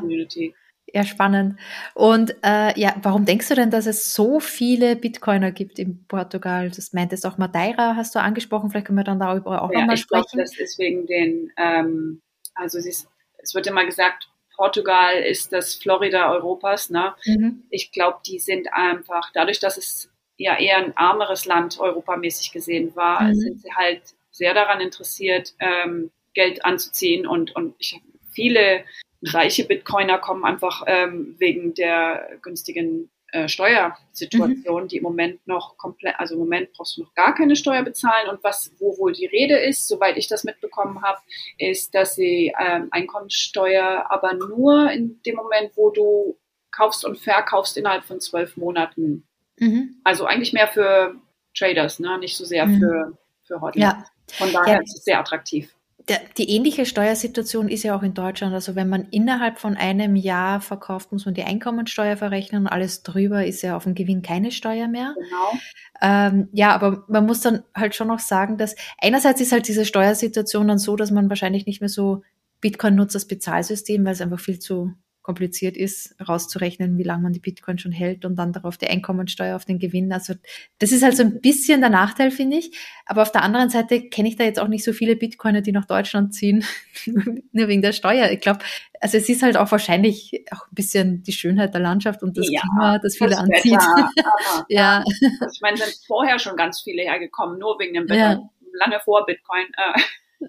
Community. 0.00 0.54
Ja, 0.92 1.04
spannend. 1.04 1.58
Und 1.94 2.34
äh, 2.42 2.78
ja, 2.78 2.96
warum 3.02 3.24
denkst 3.24 3.48
du 3.48 3.54
denn, 3.54 3.70
dass 3.70 3.86
es 3.86 4.12
so 4.12 4.40
viele 4.40 4.96
Bitcoiner 4.96 5.52
gibt 5.52 5.78
in 5.78 6.04
Portugal? 6.06 6.70
Das 6.70 6.92
meintest 6.92 7.26
auch 7.26 7.38
Madeira, 7.38 7.94
hast 7.96 8.14
du 8.14 8.20
angesprochen. 8.20 8.70
Vielleicht 8.70 8.86
können 8.86 8.98
wir 8.98 9.04
dann 9.04 9.20
darüber 9.20 9.62
auch 9.62 9.70
ja, 9.72 9.80
nochmal 9.80 9.96
sprechen. 9.96 10.26
Glaub, 10.32 10.44
das 10.44 10.58
ist 10.58 10.78
wegen 10.78 11.06
den, 11.06 11.52
ähm, 11.56 12.22
also 12.54 12.78
es, 12.78 12.86
ist, 12.86 13.08
es 13.38 13.54
wird 13.54 13.66
immer 13.68 13.84
gesagt, 13.84 14.28
Portugal 14.56 15.16
ist 15.16 15.52
das 15.52 15.74
Florida 15.74 16.32
Europas. 16.32 16.90
Ne? 16.90 17.14
Mhm. 17.24 17.64
Ich 17.70 17.92
glaube, 17.92 18.18
die 18.26 18.38
sind 18.38 18.68
einfach, 18.72 19.30
dadurch, 19.32 19.60
dass 19.60 19.78
es 19.78 20.10
ja 20.36 20.58
eher 20.58 20.78
ein 20.78 20.96
armeres 20.96 21.44
Land 21.44 21.78
europamäßig 21.78 22.52
gesehen 22.52 22.96
war, 22.96 23.22
mhm. 23.22 23.34
sind 23.34 23.60
sie 23.62 23.72
halt 23.74 24.02
sehr 24.30 24.54
daran 24.54 24.80
interessiert, 24.80 25.54
ähm, 25.60 26.10
Geld 26.34 26.64
anzuziehen 26.64 27.26
und, 27.26 27.54
und 27.56 27.74
ich 27.78 27.94
habe 27.94 28.04
viele 28.32 28.84
reiche 29.22 29.64
Bitcoiner 29.64 30.18
kommen 30.18 30.44
einfach 30.44 30.82
ähm, 30.86 31.34
wegen 31.38 31.74
der 31.74 32.38
günstigen 32.42 33.10
äh, 33.32 33.48
Steuersituation, 33.48 34.84
mhm. 34.84 34.88
die 34.88 34.96
im 34.96 35.02
Moment 35.02 35.46
noch 35.46 35.76
komplett, 35.76 36.18
also 36.18 36.34
im 36.34 36.40
Moment 36.40 36.72
brauchst 36.72 36.96
du 36.96 37.02
noch 37.02 37.14
gar 37.14 37.34
keine 37.34 37.54
Steuer 37.54 37.82
bezahlen. 37.82 38.28
Und 38.28 38.42
was, 38.42 38.72
wo 38.78 38.98
wohl 38.98 39.12
die 39.12 39.26
Rede 39.26 39.56
ist, 39.56 39.86
soweit 39.86 40.16
ich 40.16 40.26
das 40.26 40.44
mitbekommen 40.44 41.02
habe, 41.02 41.20
ist, 41.58 41.94
dass 41.94 42.14
sie 42.14 42.52
ähm, 42.58 42.88
Einkommenssteuer 42.90 44.06
aber 44.08 44.34
nur 44.34 44.90
in 44.90 45.20
dem 45.22 45.36
Moment, 45.36 45.72
wo 45.76 45.90
du 45.90 46.38
kaufst 46.72 47.04
und 47.04 47.18
verkaufst 47.18 47.76
innerhalb 47.76 48.04
von 48.04 48.20
zwölf 48.20 48.56
Monaten. 48.56 49.26
Mhm. 49.58 50.00
Also 50.02 50.24
eigentlich 50.24 50.52
mehr 50.52 50.68
für 50.68 51.14
Traders, 51.56 52.00
ne? 52.00 52.18
nicht 52.18 52.36
so 52.36 52.44
sehr 52.44 52.66
mhm. 52.66 52.80
für, 52.80 53.18
für 53.44 53.60
Hodler. 53.60 53.82
Ja. 53.82 54.04
Von 54.32 54.52
daher 54.52 54.76
ja. 54.76 54.80
ist 54.80 54.96
es 54.96 55.04
sehr 55.04 55.18
attraktiv 55.18 55.74
der, 56.10 56.20
die 56.36 56.50
ähnliche 56.50 56.86
Steuersituation 56.86 57.68
ist 57.68 57.84
ja 57.84 57.96
auch 57.96 58.02
in 58.02 58.14
Deutschland. 58.14 58.52
Also 58.52 58.74
wenn 58.74 58.88
man 58.88 59.06
innerhalb 59.10 59.60
von 59.60 59.76
einem 59.76 60.16
Jahr 60.16 60.60
verkauft, 60.60 61.12
muss 61.12 61.24
man 61.24 61.34
die 61.34 61.44
Einkommensteuer 61.44 62.16
verrechnen 62.16 62.62
und 62.62 62.68
alles 62.68 63.04
drüber 63.04 63.46
ist 63.46 63.62
ja 63.62 63.76
auf 63.76 63.84
dem 63.84 63.94
Gewinn 63.94 64.20
keine 64.20 64.50
Steuer 64.50 64.88
mehr. 64.88 65.14
Genau. 65.16 65.60
Ähm, 66.02 66.48
ja, 66.52 66.74
aber 66.74 67.04
man 67.06 67.26
muss 67.26 67.42
dann 67.42 67.62
halt 67.76 67.94
schon 67.94 68.08
noch 68.08 68.18
sagen, 68.18 68.58
dass 68.58 68.74
einerseits 69.00 69.40
ist 69.40 69.52
halt 69.52 69.68
diese 69.68 69.84
Steuersituation 69.84 70.66
dann 70.66 70.78
so, 70.78 70.96
dass 70.96 71.12
man 71.12 71.28
wahrscheinlich 71.28 71.66
nicht 71.66 71.80
mehr 71.80 71.88
so 71.88 72.22
Bitcoin 72.60 72.96
nutzt 72.96 73.14
als 73.14 73.26
Bezahlsystem, 73.26 74.04
weil 74.04 74.14
es 74.14 74.20
einfach 74.20 74.40
viel 74.40 74.58
zu 74.58 74.92
kompliziert 75.30 75.76
ist, 75.76 76.16
rauszurechnen, 76.26 76.98
wie 76.98 77.04
lange 77.04 77.22
man 77.22 77.32
die 77.32 77.38
Bitcoin 77.38 77.78
schon 77.78 77.92
hält 77.92 78.24
und 78.24 78.34
dann 78.34 78.52
darauf 78.52 78.76
die 78.76 78.88
Einkommensteuer 78.88 79.54
auf 79.54 79.64
den 79.64 79.78
Gewinn. 79.78 80.12
Also 80.12 80.34
das 80.80 80.90
ist 80.90 81.04
halt 81.04 81.16
so 81.16 81.22
ein 81.22 81.40
bisschen 81.40 81.80
der 81.80 81.88
Nachteil, 81.88 82.32
finde 82.32 82.56
ich. 82.56 82.76
Aber 83.06 83.22
auf 83.22 83.30
der 83.30 83.44
anderen 83.44 83.70
Seite 83.70 84.08
kenne 84.08 84.28
ich 84.28 84.34
da 84.34 84.42
jetzt 84.42 84.58
auch 84.58 84.66
nicht 84.66 84.82
so 84.82 84.92
viele 84.92 85.14
Bitcoiner, 85.14 85.60
die 85.60 85.70
nach 85.70 85.84
Deutschland 85.84 86.34
ziehen, 86.34 86.64
nur 87.06 87.68
wegen 87.68 87.80
der 87.80 87.92
Steuer. 87.92 88.28
Ich 88.32 88.40
glaube, 88.40 88.58
also 89.00 89.18
es 89.18 89.28
ist 89.28 89.44
halt 89.44 89.56
auch 89.56 89.70
wahrscheinlich 89.70 90.44
auch 90.50 90.66
ein 90.66 90.74
bisschen 90.74 91.22
die 91.22 91.32
Schönheit 91.32 91.74
der 91.74 91.80
Landschaft 91.80 92.24
und 92.24 92.36
das 92.36 92.48
ja, 92.50 92.60
Klima, 92.62 92.98
das 92.98 93.16
viele 93.16 93.30
das 93.30 93.38
anzieht. 93.38 93.74
Wetter, 93.74 94.66
ja. 94.68 95.04
Ich 95.06 95.60
meine, 95.60 95.76
sind 95.76 95.96
vorher 96.08 96.40
schon 96.40 96.56
ganz 96.56 96.82
viele 96.82 97.02
hergekommen, 97.02 97.56
nur 97.56 97.78
wegen 97.78 97.94
dem 97.94 98.08
Wetter. 98.08 98.16
Ja. 98.16 98.50
Lange 98.72 98.98
vor 99.04 99.24
Bitcoin. 99.26 99.66
Äh. 99.76 100.00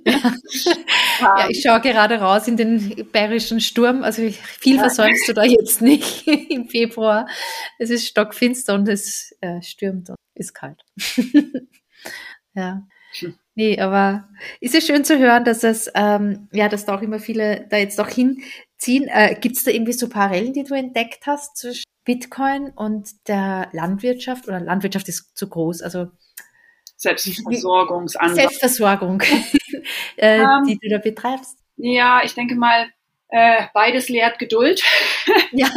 Ja. 0.05 1.49
ich 1.49 1.61
schaue 1.61 1.81
gerade 1.81 2.19
raus 2.19 2.47
in 2.47 2.57
den 2.57 3.07
bayerischen 3.11 3.59
Sturm. 3.59 4.03
Also 4.03 4.29
viel 4.29 4.79
versäumst 4.79 5.27
du 5.27 5.33
da 5.33 5.43
jetzt 5.43 5.81
nicht 5.81 6.27
im 6.49 6.67
Februar. 6.67 7.27
Es 7.77 7.89
ist 7.89 8.07
stockfinster 8.07 8.73
und 8.73 8.87
es 8.87 9.35
äh, 9.41 9.61
stürmt 9.61 10.09
und 10.09 10.15
ist 10.35 10.53
kalt. 10.53 10.81
ja. 12.53 12.83
Nee, 13.55 13.79
aber 13.79 14.29
ist 14.61 14.75
es 14.75 14.87
schön 14.87 15.03
zu 15.03 15.19
hören, 15.19 15.43
dass 15.43 15.63
es, 15.63 15.91
ähm, 15.93 16.47
ja, 16.53 16.69
dass 16.69 16.85
da 16.85 16.95
auch 16.95 17.01
immer 17.01 17.19
viele 17.19 17.67
da 17.69 17.77
jetzt 17.77 17.99
auch 17.99 18.07
hinziehen. 18.07 19.07
Äh, 19.09 19.35
Gibt 19.39 19.57
es 19.57 19.63
da 19.65 19.71
irgendwie 19.71 19.93
so 19.93 20.07
Parallelen, 20.07 20.53
die 20.53 20.63
du 20.63 20.73
entdeckt 20.73 21.27
hast 21.27 21.57
zwischen 21.57 21.83
Bitcoin 22.05 22.69
und 22.69 23.09
der 23.27 23.67
Landwirtschaft? 23.73 24.47
Oder 24.47 24.61
Landwirtschaft 24.61 25.09
ist 25.09 25.37
zu 25.37 25.49
groß, 25.49 25.81
also 25.81 26.07
Selbstversorgungsansatz. 27.01 28.35
Selbstversorgung, 28.35 29.21
äh, 30.17 30.41
um, 30.41 30.65
die 30.67 30.77
du 30.77 30.87
da 30.89 30.99
betreibst. 30.99 31.57
Ja, 31.77 32.21
ich 32.23 32.35
denke 32.35 32.55
mal, 32.55 32.87
äh, 33.29 33.63
beides 33.73 34.07
lehrt 34.09 34.37
Geduld. 34.37 34.83
ja, 35.51 35.67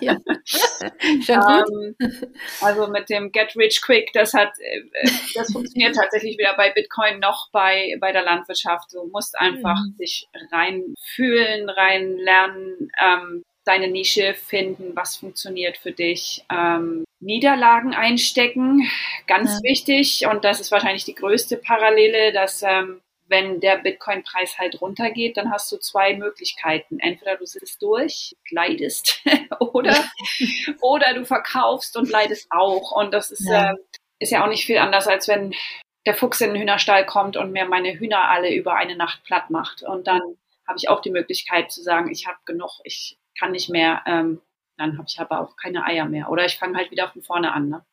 ja. 0.00 0.16
schon 0.44 1.40
gut. 1.40 1.96
Ähm, 2.00 2.32
also 2.60 2.88
mit 2.88 3.08
dem 3.08 3.30
Get 3.30 3.54
Rich 3.56 3.82
Quick, 3.82 4.10
das 4.14 4.34
hat, 4.34 4.50
äh, 4.58 5.10
das 5.34 5.52
funktioniert 5.52 5.94
tatsächlich 5.94 6.38
weder 6.38 6.56
bei 6.56 6.70
Bitcoin 6.70 7.20
noch 7.20 7.50
bei, 7.52 7.96
bei 8.00 8.10
der 8.10 8.24
Landwirtschaft. 8.24 8.92
Du 8.92 9.06
musst 9.12 9.38
einfach 9.38 9.78
mhm. 9.78 9.96
dich 9.96 10.28
reinfühlen, 10.50 11.68
rein 11.68 12.16
lernen, 12.16 12.90
ähm, 13.00 13.44
deine 13.64 13.88
Nische 13.88 14.34
finden, 14.34 14.94
was 14.94 15.16
funktioniert 15.16 15.76
für 15.76 15.92
dich. 15.92 16.44
Ähm, 16.50 17.04
Niederlagen 17.20 17.94
einstecken, 17.94 18.88
ganz 19.26 19.54
ja. 19.54 19.70
wichtig. 19.70 20.26
Und 20.26 20.44
das 20.44 20.60
ist 20.60 20.72
wahrscheinlich 20.72 21.04
die 21.04 21.14
größte 21.14 21.56
Parallele, 21.56 22.32
dass 22.32 22.62
ähm, 22.62 23.00
wenn 23.28 23.60
der 23.60 23.78
Bitcoin-Preis 23.78 24.58
halt 24.58 24.80
runtergeht, 24.80 25.36
dann 25.36 25.50
hast 25.50 25.70
du 25.72 25.78
zwei 25.78 26.14
Möglichkeiten. 26.14 26.98
Entweder 26.98 27.36
du 27.36 27.46
sitzt 27.46 27.80
durch, 27.80 28.36
leidest, 28.50 29.22
oder, 29.60 29.96
oder 30.80 31.14
du 31.14 31.24
verkaufst 31.24 31.96
und 31.96 32.10
leidest 32.10 32.48
auch. 32.50 32.92
Und 32.92 33.14
das 33.14 33.30
ist 33.30 33.48
ja. 33.48 33.72
Äh, 33.72 33.76
ist 34.22 34.30
ja 34.30 34.44
auch 34.44 34.48
nicht 34.48 34.64
viel 34.64 34.78
anders, 34.78 35.08
als 35.08 35.26
wenn 35.26 35.52
der 36.06 36.14
Fuchs 36.14 36.40
in 36.40 36.52
den 36.52 36.62
Hühnerstall 36.62 37.04
kommt 37.04 37.36
und 37.36 37.52
mir 37.52 37.64
meine 37.64 37.98
Hühner 37.98 38.30
alle 38.30 38.54
über 38.54 38.76
eine 38.76 38.96
Nacht 38.96 39.24
platt 39.24 39.50
macht. 39.50 39.82
Und 39.82 40.06
dann 40.06 40.20
habe 40.66 40.78
ich 40.78 40.88
auch 40.88 41.00
die 41.00 41.10
Möglichkeit 41.10 41.70
zu 41.70 41.82
sagen, 41.82 42.10
ich 42.10 42.26
habe 42.26 42.38
genug, 42.44 42.80
ich 42.84 43.18
kann 43.38 43.52
nicht 43.52 43.70
mehr, 43.70 44.02
ähm, 44.06 44.40
dann 44.76 44.98
habe 44.98 45.06
ich 45.08 45.20
aber 45.20 45.40
auch 45.40 45.56
keine 45.56 45.84
Eier 45.84 46.06
mehr. 46.06 46.30
Oder 46.30 46.44
ich 46.44 46.58
fange 46.58 46.76
halt 46.76 46.90
wieder 46.90 47.08
von 47.10 47.22
vorne 47.22 47.52
an. 47.52 47.68
Ne? 47.68 47.84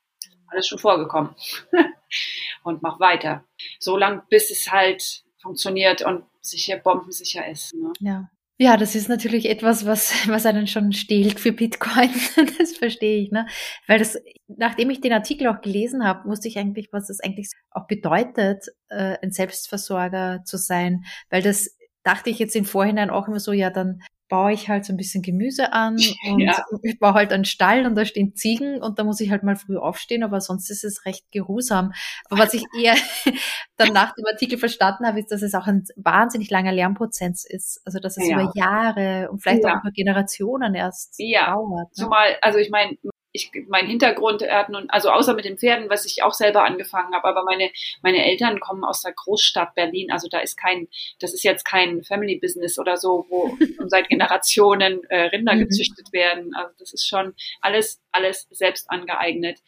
Alles 0.47 0.67
schon 0.67 0.79
vorgekommen. 0.79 1.35
und 2.63 2.81
mach 2.81 2.99
weiter. 2.99 3.43
So 3.79 3.97
lang, 3.97 4.23
bis 4.29 4.51
es 4.51 4.71
halt 4.71 5.23
funktioniert 5.41 6.01
und 6.01 6.23
sicher 6.41 6.77
bombensicher 6.77 7.47
ist. 7.47 7.73
Ne? 7.75 7.93
Ja. 7.99 8.29
Ja, 8.61 8.75
das 8.75 8.93
ist 8.93 9.07
natürlich 9.07 9.47
etwas, 9.47 9.85
was, 9.85 10.27
was 10.27 10.45
einen 10.45 10.67
schon 10.67 10.91
stehlt 10.91 11.39
für 11.39 11.53
Bitcoin. 11.53 12.11
das 12.59 12.75
verstehe 12.75 13.21
ich, 13.21 13.31
ne? 13.31 13.47
Weil 13.87 13.99
das, 13.99 14.17
nachdem 14.47 14.89
ich 14.89 14.99
den 14.99 15.13
Artikel 15.13 15.47
auch 15.47 15.61
gelesen 15.61 16.05
habe, 16.05 16.27
wusste 16.27 16.49
ich 16.49 16.57
eigentlich, 16.57 16.89
was 16.91 17.07
das 17.07 17.21
eigentlich 17.21 17.47
auch 17.71 17.87
bedeutet, 17.87 18.65
äh, 18.89 19.17
ein 19.21 19.31
Selbstversorger 19.31 20.43
zu 20.43 20.57
sein. 20.57 21.05
Weil 21.29 21.41
das 21.41 21.77
dachte 22.03 22.29
ich 22.29 22.39
jetzt 22.39 22.53
im 22.53 22.65
Vorhinein 22.65 23.11
auch 23.11 23.29
immer 23.29 23.39
so, 23.39 23.53
ja, 23.53 23.69
dann 23.69 24.01
baue 24.29 24.53
ich 24.53 24.69
halt 24.69 24.85
so 24.85 24.93
ein 24.93 24.97
bisschen 24.97 25.21
Gemüse 25.21 25.73
an 25.73 25.95
und 26.29 26.39
ja. 26.39 26.63
ich 26.83 26.99
baue 26.99 27.15
halt 27.15 27.33
einen 27.33 27.45
Stall 27.45 27.85
und 27.85 27.95
da 27.95 28.05
stehen 28.05 28.35
Ziegen 28.35 28.81
und 28.81 28.99
da 28.99 29.03
muss 29.03 29.19
ich 29.19 29.31
halt 29.31 29.43
mal 29.43 29.55
früh 29.55 29.77
aufstehen, 29.77 30.23
aber 30.23 30.39
sonst 30.39 30.69
ist 30.69 30.83
es 30.83 31.05
recht 31.05 31.29
geruhsam. 31.31 31.91
Aber 32.29 32.41
was 32.41 32.53
ich 32.53 32.63
eher 32.79 32.95
dann 33.77 33.91
nach 33.91 34.13
dem 34.13 34.25
Artikel 34.27 34.57
verstanden 34.57 35.05
habe, 35.05 35.19
ist, 35.19 35.31
dass 35.31 35.41
es 35.41 35.53
auch 35.55 35.67
ein 35.67 35.83
wahnsinnig 35.97 36.49
langer 36.49 36.71
Lernprozess 36.71 37.45
ist. 37.45 37.81
Also 37.85 37.99
dass 37.99 38.17
es 38.17 38.29
ja. 38.29 38.39
über 38.39 38.51
Jahre 38.55 39.29
und 39.31 39.41
vielleicht 39.41 39.63
ja. 39.63 39.75
auch 39.75 39.81
über 39.81 39.91
Generationen 39.91 40.75
erst 40.75 41.15
ja. 41.17 41.53
dauert. 41.53 41.89
Ne? 41.89 42.03
Zumal, 42.03 42.37
also 42.41 42.59
ich 42.59 42.69
meine, 42.69 42.95
ich, 43.31 43.51
mein 43.67 43.85
Hintergrund, 43.85 44.43
also 44.89 45.11
außer 45.11 45.33
mit 45.33 45.45
den 45.45 45.57
Pferden, 45.57 45.89
was 45.89 46.05
ich 46.05 46.23
auch 46.23 46.33
selber 46.33 46.63
angefangen 46.63 47.13
habe, 47.13 47.27
aber 47.27 47.43
meine, 47.43 47.69
meine 48.01 48.25
Eltern 48.25 48.59
kommen 48.59 48.83
aus 48.83 49.01
der 49.01 49.13
Großstadt 49.13 49.75
Berlin, 49.75 50.11
also 50.11 50.27
da 50.27 50.39
ist 50.39 50.57
kein, 50.57 50.87
das 51.19 51.33
ist 51.33 51.43
jetzt 51.43 51.63
kein 51.63 52.03
Family 52.03 52.39
Business 52.39 52.79
oder 52.79 52.97
so, 52.97 53.25
wo 53.29 53.57
seit 53.87 54.09
Generationen 54.09 55.03
äh, 55.05 55.25
Rinder 55.25 55.55
mhm. 55.55 55.59
gezüchtet 55.59 56.11
werden. 56.11 56.55
Also 56.55 56.73
das 56.79 56.93
ist 56.93 57.07
schon 57.07 57.33
alles, 57.61 58.01
alles 58.11 58.47
selbst 58.49 58.89
angeeignet. 58.89 59.59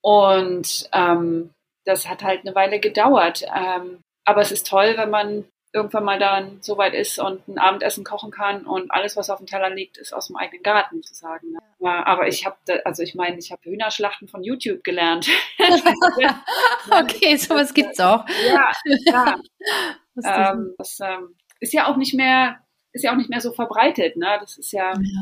Und 0.00 0.88
ähm, 0.92 1.50
das 1.84 2.08
hat 2.08 2.22
halt 2.22 2.40
eine 2.40 2.54
Weile 2.54 2.80
gedauert. 2.80 3.44
Ähm, 3.54 4.02
aber 4.24 4.40
es 4.40 4.52
ist 4.52 4.66
toll, 4.66 4.94
wenn 4.96 5.10
man 5.10 5.44
irgendwann 5.72 6.04
mal 6.04 6.18
dann 6.18 6.58
so 6.60 6.76
weit 6.78 6.94
ist 6.94 7.18
und 7.18 7.46
ein 7.46 7.58
Abendessen 7.58 8.04
kochen 8.04 8.30
kann 8.30 8.66
und 8.66 8.90
alles, 8.90 9.16
was 9.16 9.30
auf 9.30 9.38
dem 9.38 9.46
Teller 9.46 9.70
liegt, 9.70 9.98
ist 9.98 10.12
aus 10.12 10.26
dem 10.26 10.36
eigenen 10.36 10.62
Garten 10.62 11.02
zu 11.02 11.14
sagen. 11.14 11.52
Ne? 11.52 11.58
Ja, 11.78 12.04
aber 12.06 12.26
ich 12.26 12.44
habe, 12.44 12.56
also 12.84 13.02
ich 13.02 13.14
meine, 13.14 13.38
ich 13.38 13.52
habe 13.52 13.62
Hühnerschlachten 13.62 14.26
von 14.28 14.42
YouTube 14.42 14.82
gelernt. 14.82 15.28
okay, 16.90 17.36
sowas 17.36 17.72
gibt's 17.72 18.00
auch. 18.00 18.24
Ja, 18.46 18.72
ja. 19.06 19.36
Ähm, 20.22 20.74
das 20.76 20.98
ähm, 21.00 21.36
ist 21.60 21.72
ja 21.72 21.86
auch 21.86 21.96
nicht 21.96 22.12
mehr, 22.12 22.58
ist 22.92 23.04
ja 23.04 23.12
auch 23.12 23.16
nicht 23.16 23.30
mehr 23.30 23.40
so 23.40 23.52
verbreitet. 23.52 24.16
Ne? 24.16 24.36
Das 24.38 24.58
ist 24.58 24.70
ja, 24.72 24.92
ja. 24.92 25.20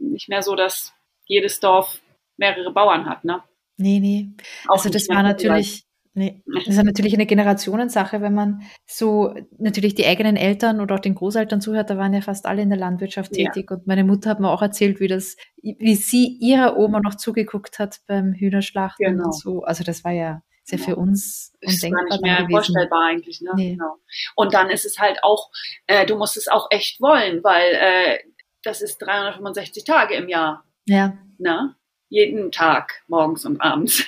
nicht 0.00 0.28
mehr 0.28 0.42
so, 0.42 0.56
dass 0.56 0.92
jedes 1.26 1.60
Dorf 1.60 2.00
mehrere 2.36 2.72
Bauern 2.72 3.08
hat. 3.08 3.24
Ne? 3.24 3.44
Nee, 3.76 4.00
nee. 4.00 4.28
Auch 4.66 4.78
also 4.78 4.88
das 4.88 5.08
war 5.08 5.22
natürlich 5.22 5.84
Nee, 6.20 6.42
das 6.54 6.66
ist 6.66 6.84
natürlich 6.84 7.14
eine 7.14 7.24
Generationensache, 7.24 8.20
wenn 8.20 8.34
man 8.34 8.60
so 8.86 9.34
natürlich 9.58 9.94
die 9.94 10.04
eigenen 10.04 10.36
Eltern 10.36 10.82
oder 10.82 10.96
auch 10.96 11.00
den 11.00 11.14
Großeltern 11.14 11.62
zuhört, 11.62 11.88
da 11.88 11.96
waren 11.96 12.12
ja 12.12 12.20
fast 12.20 12.44
alle 12.44 12.60
in 12.60 12.68
der 12.68 12.78
Landwirtschaft 12.78 13.32
tätig. 13.32 13.68
Ja. 13.70 13.76
Und 13.76 13.86
meine 13.86 14.04
Mutter 14.04 14.28
hat 14.28 14.38
mir 14.38 14.50
auch 14.50 14.60
erzählt, 14.60 15.00
wie 15.00 15.08
das, 15.08 15.38
wie 15.62 15.94
sie 15.94 16.36
ihrer 16.42 16.76
Oma 16.76 17.00
noch 17.00 17.14
zugeguckt 17.14 17.78
hat 17.78 18.00
beim 18.06 18.34
Hühnerschlachten 18.34 19.12
genau. 19.12 19.24
und 19.24 19.34
so. 19.34 19.62
Also 19.62 19.82
das 19.82 20.04
war 20.04 20.12
ja 20.12 20.42
sehr 20.62 20.78
ja. 20.78 20.84
für 20.84 20.96
uns 20.96 21.54
undenkbar. 21.64 21.88
Ist 21.88 21.94
gar 21.94 22.04
nicht 22.04 22.22
mehr 22.22 22.36
gewesen. 22.36 22.50
vorstellbar 22.50 23.06
eigentlich. 23.08 23.40
Ne? 23.40 23.52
Nee. 23.54 23.70
Genau. 23.72 23.96
Und 24.36 24.52
dann 24.52 24.68
ist 24.68 24.84
es 24.84 24.98
halt 24.98 25.24
auch, 25.24 25.50
äh, 25.86 26.04
du 26.04 26.18
musst 26.18 26.36
es 26.36 26.48
auch 26.48 26.66
echt 26.70 27.00
wollen, 27.00 27.42
weil 27.42 27.72
äh, 27.72 28.18
das 28.62 28.82
ist 28.82 28.98
365 28.98 29.84
Tage 29.84 30.16
im 30.16 30.28
Jahr. 30.28 30.66
Ja. 30.84 31.16
Ne? 31.38 31.76
Jeden 32.10 32.52
Tag, 32.52 33.02
morgens 33.08 33.46
und 33.46 33.60
abends. 33.60 34.04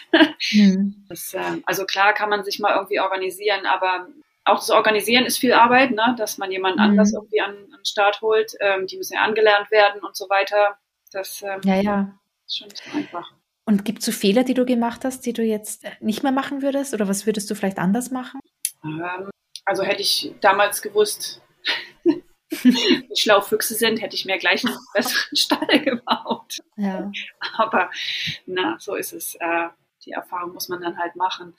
Mhm. 0.52 0.96
Das, 1.08 1.32
äh, 1.34 1.60
also 1.66 1.84
klar 1.86 2.12
kann 2.14 2.28
man 2.28 2.44
sich 2.44 2.58
mal 2.58 2.74
irgendwie 2.74 3.00
organisieren, 3.00 3.64
aber 3.66 4.08
auch 4.44 4.56
das 4.56 4.70
Organisieren 4.70 5.24
ist 5.24 5.38
viel 5.38 5.52
Arbeit, 5.52 5.92
ne? 5.92 6.14
dass 6.18 6.36
man 6.36 6.50
jemanden 6.50 6.82
mhm. 6.82 6.90
anders 6.90 7.12
irgendwie 7.12 7.40
an, 7.40 7.50
an 7.50 7.78
den 7.78 7.84
Start 7.84 8.20
holt. 8.20 8.54
Ähm, 8.60 8.86
die 8.86 8.96
müssen 8.96 9.14
ja 9.14 9.22
angelernt 9.22 9.70
werden 9.70 10.02
und 10.02 10.16
so 10.16 10.28
weiter. 10.28 10.78
Das 11.12 11.42
ähm, 11.42 11.60
ja, 11.64 11.76
ja. 11.76 12.18
ist 12.46 12.58
schon 12.58 12.68
nicht 12.68 12.82
so 12.82 12.96
einfach. 12.96 13.32
Und 13.64 13.84
gibt 13.84 14.00
es 14.00 14.06
so 14.06 14.12
Fehler, 14.12 14.42
die 14.42 14.54
du 14.54 14.66
gemacht 14.66 15.04
hast, 15.04 15.24
die 15.24 15.32
du 15.32 15.42
jetzt 15.42 15.84
nicht 16.00 16.22
mehr 16.24 16.32
machen 16.32 16.62
würdest? 16.62 16.94
Oder 16.94 17.06
was 17.06 17.26
würdest 17.26 17.48
du 17.50 17.54
vielleicht 17.54 17.78
anders 17.78 18.10
machen? 18.10 18.40
Ähm, 18.84 19.30
also 19.64 19.84
hätte 19.84 20.02
ich 20.02 20.34
damals 20.40 20.82
gewusst, 20.82 21.40
wie 22.62 23.16
schlau 23.16 23.40
Füchse 23.40 23.74
sind, 23.74 24.00
hätte 24.00 24.14
ich 24.14 24.24
mir 24.24 24.38
gleich 24.38 24.64
einen 24.64 24.76
besseren 24.94 25.36
Stall 25.36 25.80
gebaut. 25.80 26.58
Ja. 26.76 27.10
Aber 27.56 27.90
na, 28.46 28.76
so 28.78 28.94
ist 28.94 29.12
es. 29.12 29.34
Äh, 29.36 29.68
die 30.04 30.12
Erfahrung 30.12 30.52
muss 30.52 30.68
man 30.68 30.80
dann 30.80 30.98
halt 30.98 31.16
machen. 31.16 31.54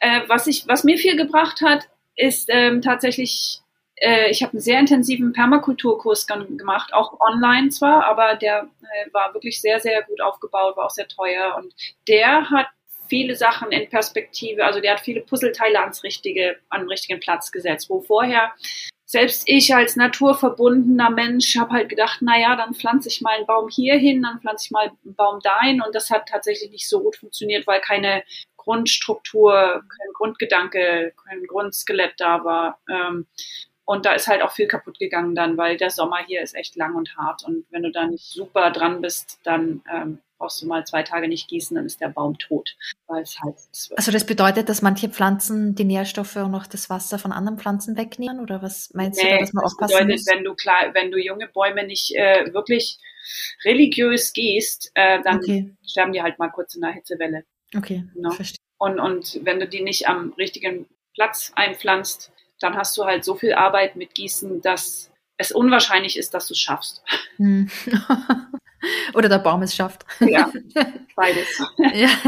Äh, 0.00 0.22
was, 0.28 0.46
ich, 0.46 0.66
was 0.68 0.84
mir 0.84 0.96
viel 0.96 1.16
gebracht 1.16 1.60
hat, 1.60 1.88
ist 2.16 2.48
ähm, 2.48 2.82
tatsächlich, 2.82 3.60
äh, 3.96 4.30
ich 4.30 4.42
habe 4.42 4.52
einen 4.52 4.60
sehr 4.60 4.78
intensiven 4.78 5.32
Permakulturkurs 5.32 6.26
gemacht, 6.26 6.92
auch 6.94 7.18
online 7.20 7.70
zwar, 7.70 8.04
aber 8.04 8.36
der 8.36 8.68
äh, 8.82 9.12
war 9.12 9.34
wirklich 9.34 9.60
sehr, 9.60 9.80
sehr 9.80 10.02
gut 10.02 10.20
aufgebaut, 10.20 10.76
war 10.76 10.86
auch 10.86 10.90
sehr 10.90 11.08
teuer 11.08 11.56
und 11.56 11.74
der 12.06 12.48
hat 12.50 12.68
viele 13.08 13.34
Sachen 13.34 13.72
in 13.72 13.88
Perspektive, 13.88 14.64
also 14.64 14.80
der 14.80 14.92
hat 14.92 15.00
viele 15.00 15.22
Puzzleteile 15.22 15.80
ans 15.80 16.04
richtige, 16.04 16.56
an 16.68 16.82
den 16.82 16.88
richtigen 16.88 17.18
Platz 17.18 17.50
gesetzt, 17.50 17.90
wo 17.90 18.00
vorher 18.00 18.52
selbst 19.10 19.42
ich 19.46 19.74
als 19.74 19.96
naturverbundener 19.96 21.10
Mensch 21.10 21.56
habe 21.56 21.72
halt 21.72 21.88
gedacht, 21.88 22.18
na 22.20 22.38
ja, 22.38 22.54
dann 22.54 22.74
pflanze 22.74 23.08
ich 23.08 23.20
mal 23.20 23.34
einen 23.34 23.46
Baum 23.46 23.68
hier 23.68 23.96
hin, 23.96 24.22
dann 24.22 24.38
pflanze 24.40 24.66
ich 24.66 24.70
mal 24.70 24.92
einen 25.04 25.16
Baum 25.16 25.40
dahin 25.40 25.82
und 25.82 25.96
das 25.96 26.10
hat 26.10 26.28
tatsächlich 26.28 26.70
nicht 26.70 26.88
so 26.88 27.02
gut 27.02 27.16
funktioniert, 27.16 27.66
weil 27.66 27.80
keine 27.80 28.22
Grundstruktur, 28.56 29.82
kein 29.82 30.12
Grundgedanke, 30.14 31.12
kein 31.26 31.42
Grundskelett 31.42 32.14
da 32.18 32.44
war. 32.44 32.78
Ähm, 32.88 33.26
und 33.84 34.06
da 34.06 34.12
ist 34.12 34.28
halt 34.28 34.42
auch 34.42 34.52
viel 34.52 34.68
kaputt 34.68 35.00
gegangen 35.00 35.34
dann, 35.34 35.56
weil 35.56 35.76
der 35.76 35.90
Sommer 35.90 36.18
hier 36.24 36.40
ist 36.42 36.54
echt 36.54 36.76
lang 36.76 36.94
und 36.94 37.16
hart. 37.16 37.42
Und 37.44 37.66
wenn 37.70 37.82
du 37.82 37.90
da 37.90 38.06
nicht 38.06 38.26
super 38.26 38.70
dran 38.70 39.00
bist, 39.00 39.40
dann 39.42 39.82
ähm, 39.92 40.20
brauchst 40.40 40.62
du 40.62 40.66
mal 40.66 40.84
zwei 40.86 41.02
Tage 41.02 41.28
nicht 41.28 41.48
gießen, 41.48 41.74
dann 41.76 41.84
ist 41.84 42.00
der 42.00 42.08
Baum 42.08 42.38
tot, 42.38 42.74
weil 43.06 43.22
es 43.22 43.38
halt. 43.40 43.56
Also 43.96 44.10
das 44.10 44.24
bedeutet, 44.24 44.68
dass 44.68 44.80
manche 44.80 45.10
Pflanzen 45.10 45.74
die 45.74 45.84
Nährstoffe 45.84 46.36
und 46.36 46.50
noch 46.50 46.66
das 46.66 46.88
Wasser 46.88 47.18
von 47.18 47.30
anderen 47.30 47.58
Pflanzen 47.58 47.96
wegnehmen 47.96 48.40
oder 48.40 48.62
was 48.62 48.90
meinst 48.94 49.22
nee, 49.22 49.34
du, 49.34 49.38
dass 49.38 49.52
man 49.52 49.62
das 49.62 49.72
aufpassen 49.74 49.98
bedeutet, 49.98 50.16
muss? 50.16 50.26
wenn 50.26 50.44
du 50.44 50.54
klar, 50.54 50.94
wenn 50.94 51.10
du 51.10 51.18
junge 51.18 51.46
Bäume 51.46 51.86
nicht 51.86 52.16
äh, 52.16 52.52
wirklich 52.54 52.98
religiös 53.64 54.32
gehst, 54.32 54.90
äh, 54.94 55.22
dann 55.22 55.36
okay. 55.36 55.76
sterben 55.86 56.12
die 56.12 56.22
halt 56.22 56.38
mal 56.38 56.48
kurz 56.48 56.74
in 56.74 56.80
der 56.80 56.92
Hitzewelle. 56.92 57.44
Okay, 57.76 58.04
genau. 58.14 58.30
verstehe. 58.30 58.56
Und, 58.78 58.98
und 58.98 59.40
wenn 59.44 59.60
du 59.60 59.68
die 59.68 59.82
nicht 59.82 60.08
am 60.08 60.32
richtigen 60.38 60.86
Platz 61.14 61.52
einpflanzt, 61.54 62.32
dann 62.60 62.76
hast 62.76 62.96
du 62.96 63.04
halt 63.04 63.24
so 63.24 63.34
viel 63.34 63.52
Arbeit 63.52 63.94
mit 63.94 64.14
Gießen, 64.14 64.62
dass 64.62 65.10
es 65.36 65.52
unwahrscheinlich 65.52 66.16
ist, 66.16 66.32
dass 66.32 66.48
du 66.48 66.54
es 66.54 66.60
schaffst. 66.60 67.02
Oder 69.14 69.28
der 69.28 69.38
Baum 69.38 69.62
es 69.62 69.74
schafft. 69.74 70.04
Ja, 70.20 70.50
beides. 71.16 71.62
ja. 71.94 72.08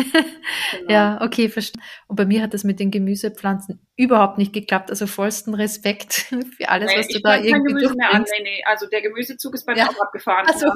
Genau. 0.73 0.93
ja, 0.93 1.21
okay, 1.21 1.49
verstanden. 1.49 1.87
Und 2.09 2.17
bei 2.17 2.25
mir 2.25 2.43
hat 2.43 2.55
das 2.55 2.65
mit 2.65 2.81
den 2.81 2.91
Gemüsepflanzen 2.91 3.87
überhaupt 3.97 4.39
nicht 4.39 4.53
geklappt. 4.53 4.91
Also 4.91 5.07
vollsten 5.07 5.55
Respekt 5.55 6.15
für 6.57 6.69
alles, 6.69 6.91
nee, 6.91 6.99
was 6.99 7.09
du 7.09 7.21
da 7.21 7.37
irgendwie 7.37 7.75
Gemüse 7.75 7.95
mehr 7.95 8.15
an. 8.15 8.25
Nee, 8.39 8.43
nee, 8.43 8.65
also 8.65 8.87
der 8.87 9.03
Gemüsezug 9.03 9.55
ist 9.55 9.67
bei 9.67 9.75
mir 9.75 9.81
ja. 9.81 9.89
auch 9.89 10.01
abgefahren. 10.01 10.47
Also. 10.47 10.67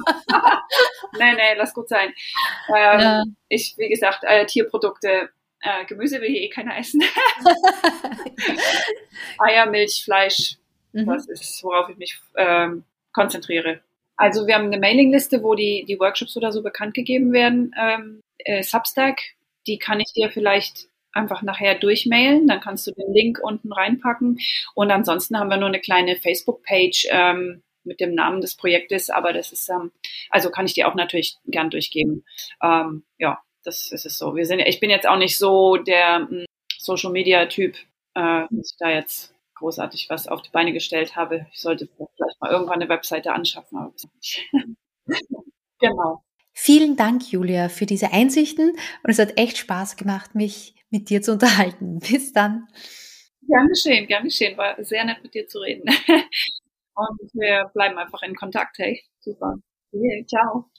nee, 1.19 1.33
nee, 1.33 1.55
lass 1.57 1.73
gut 1.73 1.89
sein. 1.89 2.13
Ähm, 2.69 3.01
ja. 3.01 3.25
Ich, 3.49 3.75
wie 3.79 3.89
gesagt, 3.89 4.25
äh, 4.25 4.45
Tierprodukte 4.45 5.31
Äh, 5.61 5.87
Gemüse 5.87 6.21
will 6.21 6.29
hier 6.29 6.43
eh 6.43 6.51
keiner 6.51 6.77
essen. 6.77 7.03
Eier, 9.39 9.67
Milch, 9.67 10.03
Fleisch, 10.05 10.57
mhm. 10.93 11.07
das 11.07 11.27
ist, 11.27 11.65
worauf 11.65 11.89
ich 11.89 11.97
mich 11.97 12.21
ähm, 12.37 12.85
konzentriere. 13.13 13.81
Also 14.17 14.47
wir 14.47 14.55
haben 14.55 14.67
eine 14.67 14.79
Mailingliste, 14.79 15.43
wo 15.43 15.55
die, 15.55 15.85
die 15.87 15.99
Workshops 15.99 16.37
oder 16.37 16.53
so 16.53 16.63
bekannt 16.63 16.95
gegeben 16.95 17.33
werden. 17.33 17.73
Ähm, 17.79 18.21
äh, 18.39 18.63
Substack, 18.63 19.21
die 19.67 19.79
kann 19.79 20.01
ich 20.01 20.13
dir 20.15 20.31
vielleicht 20.31 20.89
einfach 21.13 21.43
nachher 21.43 21.75
durchmailen, 21.75 22.47
dann 22.47 22.61
kannst 22.61 22.87
du 22.87 22.93
den 22.93 23.13
Link 23.13 23.39
unten 23.43 23.73
reinpacken. 23.73 24.39
Und 24.75 24.91
ansonsten 24.91 25.39
haben 25.39 25.49
wir 25.49 25.57
nur 25.57 25.69
eine 25.69 25.81
kleine 25.81 26.17
Facebook-Page 26.17 27.09
ähm, 27.11 27.63
mit 27.85 28.01
dem 28.01 28.15
Namen 28.15 28.41
des 28.41 28.57
Projektes, 28.57 29.11
aber 29.11 29.33
das 29.33 29.53
ist, 29.53 29.69
ähm, 29.71 29.93
also 30.31 30.51
kann 30.51 30.67
ich 30.67 30.75
dir 30.75 30.89
auch 30.89 30.95
natürlich 30.95 31.37
gern 31.47 31.71
durchgeben. 31.71 32.25
Ähm, 32.63 33.05
ja, 33.19 33.41
das 33.65 33.91
ist 33.93 34.07
es 34.07 34.19
so. 34.19 34.37
Wir 34.37 34.45
sind, 34.45 34.61
ich 34.61 34.81
bin 34.81 34.91
jetzt 34.91 35.09
auch 35.09 35.17
nicht 35.17 35.39
so 35.39 35.77
der 35.77 36.21
mm, 36.21 36.45
Social 36.79 37.13
Media 37.13 37.47
Typ, 37.47 37.77
äh, 38.15 38.45
dass 38.51 38.73
ich 38.73 38.77
da 38.79 38.91
jetzt 38.91 39.35
großartig 39.57 40.07
was 40.09 40.29
auf 40.29 40.43
die 40.43 40.51
Beine 40.51 40.73
gestellt 40.73 41.17
habe. 41.17 41.47
Ich 41.53 41.61
sollte 41.61 41.87
vielleicht 41.87 42.41
mal 42.41 42.51
irgendwann 42.51 42.81
eine 42.81 42.89
Webseite 42.89 43.33
anschaffen, 43.33 43.79
aber 43.79 43.93
nicht. 44.15 44.49
genau. 45.81 46.23
Vielen 46.53 46.97
Dank, 46.97 47.31
Julia, 47.31 47.69
für 47.69 47.85
diese 47.85 48.13
Einsichten 48.13 48.71
und 48.71 49.11
es 49.11 49.19
hat 49.19 49.37
echt 49.37 49.59
Spaß 49.59 49.97
gemacht, 49.97 50.35
mich 50.35 50.75
mit 50.91 51.11
dir 51.11 51.21
zu 51.23 51.33
unterhalten. 51.33 51.99
Bis 52.11 52.33
dann. 52.33 52.67
Gerne 53.47 53.69
geschehen, 53.69 54.07
gerne 54.07 54.25
geschehen. 54.25 54.57
War 54.57 54.83
sehr 54.83 55.05
nett 55.05 55.23
mit 55.23 55.35
dir 55.35 55.47
zu 55.47 55.59
reden. 55.59 55.85
Und 56.97 57.31
wir 57.35 57.71
bleiben 57.75 57.99
einfach 57.99 58.23
in 58.23 58.35
Kontakt. 58.35 58.79
Hey, 58.79 59.05
super. 59.21 59.55
Yeah, 59.93 60.27
ciao. 60.27 60.71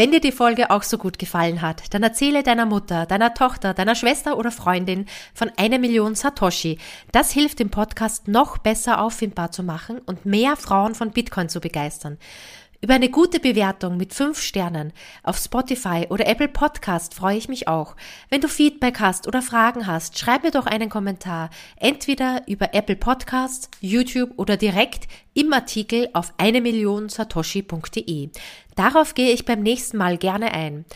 Wenn 0.00 0.12
dir 0.12 0.20
die 0.20 0.32
Folge 0.32 0.70
auch 0.70 0.82
so 0.82 0.96
gut 0.96 1.18
gefallen 1.18 1.60
hat, 1.60 1.92
dann 1.92 2.02
erzähle 2.02 2.42
deiner 2.42 2.64
Mutter, 2.64 3.04
deiner 3.04 3.34
Tochter, 3.34 3.74
deiner 3.74 3.94
Schwester 3.94 4.38
oder 4.38 4.50
Freundin 4.50 5.04
von 5.34 5.52
einer 5.58 5.78
Million 5.78 6.14
Satoshi. 6.14 6.78
Das 7.12 7.32
hilft 7.32 7.58
dem 7.58 7.68
Podcast 7.68 8.26
noch 8.26 8.56
besser 8.56 9.02
auffindbar 9.02 9.52
zu 9.52 9.62
machen 9.62 9.98
und 10.06 10.24
mehr 10.24 10.56
Frauen 10.56 10.94
von 10.94 11.10
Bitcoin 11.10 11.50
zu 11.50 11.60
begeistern. 11.60 12.16
Über 12.82 12.94
eine 12.94 13.10
gute 13.10 13.40
Bewertung 13.40 13.98
mit 13.98 14.14
fünf 14.14 14.40
Sternen 14.40 14.94
auf 15.22 15.36
Spotify 15.36 16.06
oder 16.08 16.26
Apple 16.26 16.48
Podcast 16.48 17.12
freue 17.12 17.36
ich 17.36 17.50
mich 17.50 17.68
auch. 17.68 17.94
Wenn 18.30 18.40
du 18.40 18.48
Feedback 18.48 19.00
hast 19.00 19.28
oder 19.28 19.42
Fragen 19.42 19.86
hast, 19.86 20.18
schreib 20.18 20.44
mir 20.44 20.50
doch 20.50 20.64
einen 20.64 20.88
Kommentar, 20.88 21.50
entweder 21.76 22.40
über 22.48 22.72
Apple 22.72 22.96
Podcasts, 22.96 23.68
YouTube 23.82 24.30
oder 24.38 24.56
direkt 24.56 25.08
im 25.34 25.52
Artikel 25.52 26.08
auf 26.14 26.32
eine 26.38 26.62
Million 26.62 27.10
satoshi.de. 27.10 28.30
Darauf 28.80 29.12
gehe 29.12 29.32
ich 29.32 29.44
beim 29.44 29.60
nächsten 29.60 29.98
Mal 29.98 30.16
gerne 30.16 30.54
ein. 30.54 30.86